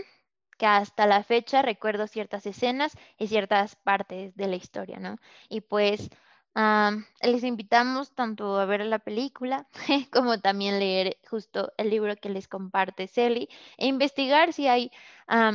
que 0.58 0.66
hasta 0.66 1.06
la 1.06 1.22
fecha 1.22 1.62
recuerdo 1.62 2.06
ciertas 2.06 2.46
escenas 2.46 2.96
y 3.18 3.28
ciertas 3.28 3.76
partes 3.76 4.34
de 4.36 4.46
la 4.48 4.56
historia, 4.56 4.98
¿no? 4.98 5.16
Y 5.48 5.62
pues 5.62 6.10
les 6.54 7.42
invitamos 7.42 8.14
tanto 8.14 8.58
a 8.58 8.66
ver 8.66 8.84
la 8.86 9.00
película 9.00 9.66
como 10.12 10.40
también 10.40 10.78
leer 10.78 11.18
justo 11.28 11.72
el 11.76 11.90
libro 11.90 12.14
que 12.16 12.28
les 12.28 12.46
comparte 12.46 13.08
Celi 13.08 13.48
e 13.76 13.86
investigar 13.86 14.52
si 14.52 14.68
hay 14.68 14.90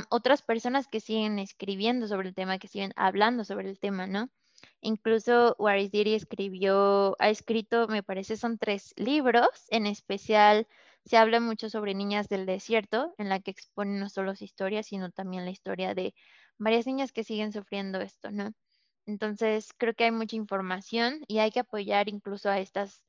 otras 0.10 0.42
personas 0.42 0.88
que 0.88 1.00
siguen 1.00 1.40
escribiendo 1.40 2.08
sobre 2.08 2.30
el 2.30 2.36
tema, 2.36 2.60
que 2.60 2.68
siguen 2.68 2.94
hablando 2.98 3.44
sobre 3.46 3.70
el 3.70 3.80
tema, 3.80 4.08
¿no? 4.08 4.30
Incluso 4.82 5.56
Waris 5.58 5.92
Diri 5.92 6.16
escribió, 6.16 7.16
ha 7.20 7.30
escrito, 7.30 7.88
me 7.88 8.04
parece, 8.04 8.36
son 8.36 8.58
tres 8.58 8.94
libros, 8.98 9.48
en 9.70 9.86
especial 9.86 10.68
se 11.06 11.18
habla 11.18 11.40
mucho 11.40 11.70
sobre 11.70 11.94
Niñas 11.96 12.28
del 12.28 12.46
Desierto, 12.46 13.14
en 13.18 13.30
la 13.30 13.40
que 13.40 13.52
exponen 13.52 14.00
no 14.00 14.10
solo 14.10 14.36
su 14.36 14.44
historia, 14.44 14.84
sino 14.84 15.12
también 15.12 15.46
la 15.46 15.52
historia 15.52 15.96
de 15.96 16.14
varias 16.58 16.86
niñas 16.88 17.14
que 17.14 17.24
siguen 17.24 17.54
sufriendo 17.54 18.02
esto, 18.02 18.32
¿no? 18.32 18.54
Entonces, 19.06 19.74
creo 19.78 19.94
que 19.94 20.06
hay 20.06 20.12
mucha 20.12 20.36
información 20.36 21.22
y 21.28 21.40
hay 21.40 21.52
que 21.52 21.62
apoyar 21.62 22.10
incluso 22.10 22.50
a 22.50 22.60
estas 22.60 23.04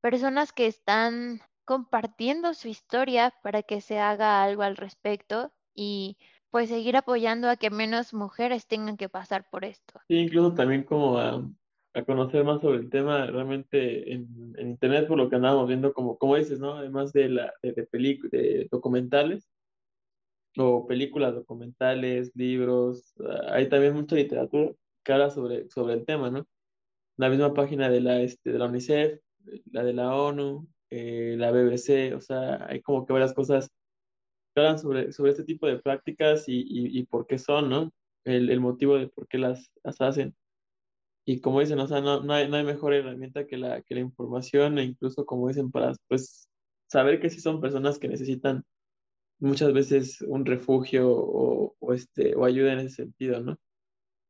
personas 0.00 0.52
que 0.52 0.66
están 0.66 1.40
compartiendo 1.64 2.54
su 2.54 2.68
historia 2.68 3.34
para 3.42 3.62
que 3.62 3.80
se 3.80 3.98
haga 3.98 4.42
algo 4.42 4.62
al 4.62 4.76
respecto 4.76 5.52
y 5.74 6.16
pues 6.50 6.68
seguir 6.68 6.96
apoyando 6.96 7.50
a 7.50 7.56
que 7.56 7.70
menos 7.70 8.14
mujeres 8.14 8.66
tengan 8.66 8.96
que 8.96 9.08
pasar 9.08 9.48
por 9.50 9.64
esto. 9.64 10.00
Sí, 10.08 10.16
incluso 10.18 10.54
también 10.54 10.84
como 10.84 11.18
a, 11.18 11.42
conocer 12.06 12.44
más 12.44 12.60
sobre 12.60 12.78
el 12.78 12.90
tema 12.90 13.26
realmente 13.26 14.12
en, 14.12 14.54
internet 14.58 15.08
por 15.08 15.18
lo 15.18 15.28
que 15.28 15.36
andábamos 15.36 15.66
viendo 15.66 15.92
como, 15.92 16.18
como 16.18 16.36
dices, 16.36 16.60
¿no? 16.60 16.74
Además 16.74 17.12
de, 17.12 17.28
la, 17.30 17.52
de, 17.62 17.72
de 17.72 18.68
documentales 18.70 19.48
o 20.58 20.86
películas 20.86 21.34
documentales, 21.34 22.30
libros, 22.34 23.14
ah, 23.20 23.54
hay 23.54 23.68
también 23.68 23.94
mucha 23.94 24.14
literatura 24.14 24.72
que 25.06 25.12
habla 25.12 25.30
sobre, 25.30 25.70
sobre 25.70 25.94
el 25.94 26.04
tema, 26.04 26.30
¿no? 26.30 26.46
La 27.16 27.30
misma 27.30 27.54
página 27.54 27.88
de 27.88 28.00
la, 28.00 28.20
este, 28.20 28.52
de 28.52 28.58
la 28.58 28.66
UNICEF, 28.66 29.20
la 29.72 29.84
de 29.84 29.94
la 29.94 30.14
ONU, 30.14 30.68
eh, 30.90 31.36
la 31.38 31.52
BBC, 31.52 32.14
o 32.14 32.20
sea, 32.20 32.66
hay 32.68 32.82
como 32.82 33.06
que 33.06 33.12
varias 33.12 33.32
cosas 33.34 33.70
que 34.54 34.60
hablan 34.60 34.78
sobre, 34.78 35.12
sobre 35.12 35.32
este 35.32 35.44
tipo 35.44 35.66
de 35.66 35.78
prácticas 35.78 36.48
y, 36.48 36.64
y, 36.68 37.04
por 37.06 37.26
qué 37.26 37.38
son, 37.38 37.70
¿no? 37.70 37.92
el, 38.24 38.50
el 38.50 38.60
motivo 38.60 38.98
de 38.98 39.08
por 39.08 39.28
qué 39.28 39.38
las, 39.38 39.70
las 39.84 40.00
hacen. 40.00 40.34
Y 41.26 41.40
como 41.40 41.60
dicen, 41.60 41.78
o 41.80 41.88
sea, 41.88 42.00
no, 42.00 42.22
no 42.22 42.32
hay, 42.34 42.48
no 42.48 42.56
hay 42.56 42.64
mejor 42.64 42.94
herramienta 42.94 43.46
que 43.46 43.56
la, 43.56 43.82
que 43.82 43.94
la 43.94 44.00
información 44.00 44.78
e 44.78 44.84
incluso, 44.84 45.26
como 45.26 45.48
dicen, 45.48 45.70
para 45.70 45.94
pues 46.08 46.48
saber 46.88 47.20
que 47.20 47.30
sí 47.30 47.40
son 47.40 47.60
personas 47.60 47.98
que 47.98 48.08
necesitan 48.08 48.64
muchas 49.40 49.72
veces 49.72 50.22
un 50.22 50.46
refugio 50.46 51.10
o, 51.10 51.76
o, 51.78 51.92
este, 51.94 52.34
o 52.36 52.44
ayuda 52.44 52.72
en 52.74 52.80
ese 52.80 52.90
sentido, 52.90 53.40
¿no? 53.40 53.58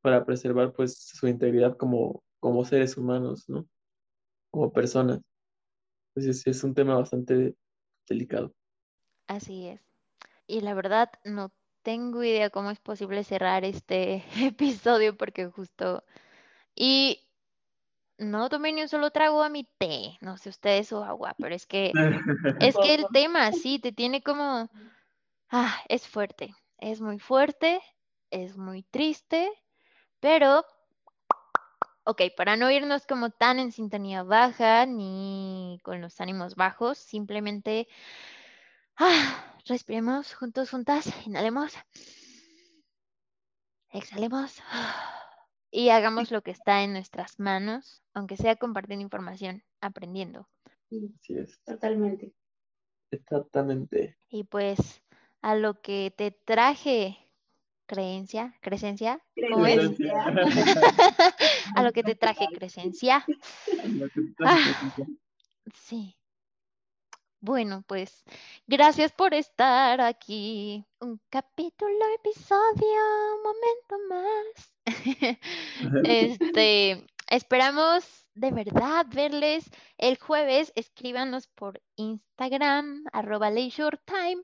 Para 0.07 0.23
preservar 0.23 0.71
pues 0.71 0.97
su 0.97 1.27
integridad 1.27 1.75
como, 1.75 2.23
como 2.39 2.63
seres 2.63 2.95
humanos, 2.95 3.43
¿no? 3.49 3.67
Como 4.51 4.71
personas. 4.71 5.19
Entonces 6.15 6.47
es 6.47 6.63
un 6.63 6.73
tema 6.73 6.95
bastante 6.95 7.57
delicado. 8.07 8.53
Así 9.27 9.67
es. 9.67 9.81
Y 10.47 10.61
la 10.61 10.73
verdad, 10.73 11.09
no 11.25 11.51
tengo 11.81 12.23
idea 12.23 12.49
cómo 12.49 12.71
es 12.71 12.79
posible 12.79 13.25
cerrar 13.25 13.65
este 13.65 14.23
episodio 14.41 15.17
porque 15.17 15.47
justo... 15.47 16.05
Y 16.73 17.19
no 18.17 18.47
tomé 18.47 18.71
ni 18.71 18.83
un 18.83 18.87
solo 18.87 19.11
trago 19.11 19.43
a 19.43 19.49
mi 19.49 19.65
té, 19.77 20.17
no 20.21 20.37
sé 20.37 20.47
ustedes 20.47 20.87
su 20.87 21.03
agua, 21.03 21.35
pero 21.37 21.53
es 21.53 21.65
que 21.65 21.91
es 22.61 22.77
que 22.77 22.95
el 22.95 23.07
tema 23.11 23.51
sí 23.51 23.79
te 23.79 23.91
tiene 23.91 24.23
como 24.23 24.69
ah, 25.49 25.75
es 25.89 26.07
fuerte, 26.07 26.55
es 26.77 27.01
muy 27.01 27.19
fuerte, 27.19 27.81
es 28.31 28.55
muy 28.55 28.83
triste, 28.83 29.51
pero 30.19 30.65
ok, 32.07 32.21
para 32.37 32.55
no 32.55 32.71
irnos 32.71 33.05
como 33.05 33.31
tan 33.31 33.59
en 33.59 33.73
sintonía 33.73 34.23
baja 34.23 34.85
ni 34.85 35.79
con 35.83 36.01
los 36.01 36.21
ánimos 36.21 36.55
bajos, 36.55 36.97
simplemente 36.97 37.87
ah, 38.95 39.55
respiremos 39.65 40.33
juntos, 40.33 40.69
juntas, 40.69 41.13
inhalemos, 41.25 41.73
exhalemos 43.89 44.61
y 45.69 45.89
hagamos 45.89 46.31
lo 46.31 46.41
que 46.41 46.51
está 46.51 46.83
en 46.83 46.93
nuestras 46.93 47.39
manos, 47.39 48.01
aunque 48.13 48.37
sea 48.37 48.55
compartiendo 48.55 49.03
información, 49.03 49.63
aprendiendo. 49.81 50.47
Así 50.89 51.37
es, 51.37 51.59
Totalmente. 51.65 52.33
exactamente. 53.11 54.17
Y 54.29 54.45
pues 54.45 55.03
a 55.41 55.55
lo 55.55 55.81
que 55.81 56.13
te 56.15 56.31
traje 56.31 57.17
creencia, 57.87 58.53
crecencia, 58.61 59.19
¿cómo 59.51 59.65
es? 59.65 59.79
A 61.75 61.83
lo 61.83 61.91
que 61.91 62.03
te 62.03 62.15
traje 62.15 62.47
crecencia. 62.53 63.25
Lo 63.85 64.07
que- 64.09 64.21
Ah. 64.45 64.57
Sí. 65.73 66.13
Bueno, 67.39 67.83
pues 67.87 68.23
gracias 68.65 69.11
por 69.11 69.33
estar 69.33 70.01
aquí. 70.01 70.83
Un 70.99 71.21
capítulo, 71.29 71.91
episodio, 72.15 72.97
un 73.35 73.43
momento 73.43 73.97
más. 74.09 74.73
Este, 76.03 77.05
esperamos 77.29 78.25
de 78.33 78.51
verdad 78.51 79.05
verles 79.13 79.69
el 79.97 80.17
jueves. 80.17 80.71
Escríbanos 80.75 81.47
por 81.47 81.81
Instagram, 81.95 83.03
arroba 83.13 83.49
leisure 83.51 83.99
time, 84.05 84.41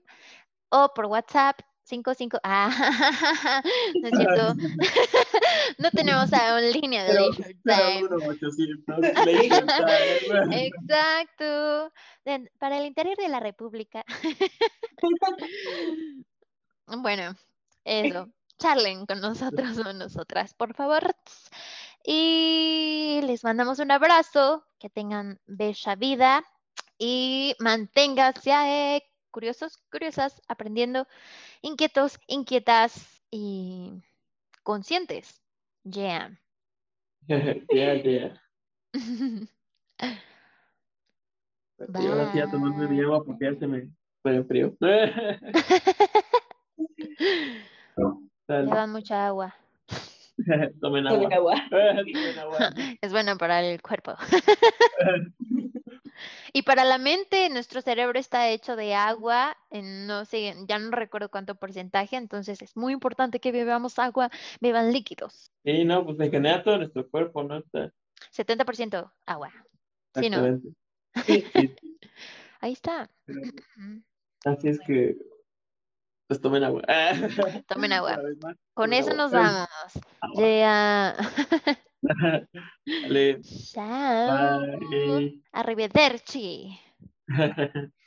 o 0.70 0.94
por 0.94 1.08
WhatsApp 1.08 1.60
55. 1.84 2.40
Ah, 2.44 2.70
no 4.02 4.08
es 4.08 4.18
cierto. 4.18 4.56
no 5.80 5.92
tenemos 5.92 6.32
aún 6.34 6.72
línea 6.72 7.04
de 7.04 7.14
leisure 7.14 7.58
pero 7.64 7.78
time. 7.78 8.04
uno 8.06 8.30
800, 8.30 9.00
Leisure 9.26 9.66
Time. 9.66 10.68
Exacto. 10.68 11.92
Para 12.60 12.78
el 12.78 12.86
interior 12.86 13.18
de 13.18 13.30
la 13.30 13.40
República. 13.40 14.04
Bueno, 16.86 17.34
eso. 17.86 18.28
Charlen 18.60 19.06
con 19.06 19.22
nosotros 19.22 19.78
o 19.80 19.94
nosotras, 19.94 20.54
por 20.54 20.76
favor. 20.76 21.16
Y 22.06 23.22
les 23.24 23.44
mandamos 23.44 23.80
un 23.80 23.90
abrazo. 23.90 24.66
Que 24.80 24.90
tengan 24.90 25.40
bella 25.46 25.96
vida. 25.96 26.44
Y 26.98 27.56
manténganse 27.60 28.52
eh, 28.52 29.02
curiosos, 29.34 29.80
curiosas, 29.92 30.42
aprendiendo, 30.48 31.08
inquietos, 31.64 32.20
inquietas 32.28 33.24
y 33.32 34.04
conscientes. 34.62 35.42
Yeah. 35.84 36.38
Yeah, 37.74 37.94
yeah. 38.04 38.42
Y 41.80 42.08
ahora 42.08 42.32
sí 42.32 42.40
a 42.40 42.48
tomarme 42.50 42.88
mi 42.88 43.02
agua 43.02 43.26
porque 43.26 43.46
ya 43.46 43.56
se 43.60 43.68
me 43.68 43.90
fue 44.22 44.36
en 44.36 44.48
frío. 44.48 44.78
Llevan 48.48 48.92
mucha 48.92 49.26
agua. 49.28 49.56
Tomen 50.80 51.08
agua. 51.08 51.30
Tomen 51.70 52.40
agua. 52.40 52.74
Es 53.02 53.12
bueno 53.12 53.38
para 53.38 53.62
el 53.62 53.82
cuerpo. 53.82 54.16
Y 56.54 56.64
para 56.64 56.84
la 56.84 56.98
mente, 56.98 57.50
nuestro 57.50 57.82
cerebro 57.82 58.20
está 58.20 58.50
hecho 58.50 58.76
de 58.76 58.94
agua, 58.94 59.58
no 59.72 60.26
sé, 60.26 60.56
ya 60.68 60.80
no 60.80 60.92
recuerdo 60.92 61.30
cuánto 61.30 61.56
porcentaje, 61.56 62.16
entonces 62.16 62.62
es 62.62 62.76
muy 62.78 62.94
importante 62.94 63.40
que 63.40 63.52
bebamos 63.52 64.00
agua, 64.00 64.30
beban 64.62 64.92
líquidos. 64.92 65.52
Y 65.64 65.86
no, 65.86 66.06
pues 66.06 66.20
en 66.20 66.32
general 66.32 66.64
todo 66.64 66.78
nuestro 66.78 67.10
cuerpo, 67.10 67.44
¿no? 67.44 67.58
Está 67.58 67.92
70% 68.32 69.12
agua. 69.26 69.52
Sí, 70.16 70.30
¿no? 70.30 70.58
Sí. 70.58 70.76
Sí, 71.54 71.76
Ahí 72.60 72.74
está. 72.74 73.10
Así 74.46 74.70
es 74.70 74.80
que, 74.80 75.18
pues 76.28 76.42
tomen 76.42 76.64
agua. 76.64 76.82
Tomen 77.68 77.94
agua. 77.94 78.16
Con 78.74 78.90
tomen 78.90 78.94
eso 78.94 79.12
agua. 79.12 79.24
nos 79.24 79.32
vamos. 79.32 79.70
Yeah. 80.38 81.16
Dale, 83.02 83.40
Chao. 83.72 84.60
bye. 84.80 85.42
Arrivederci. 85.52 86.78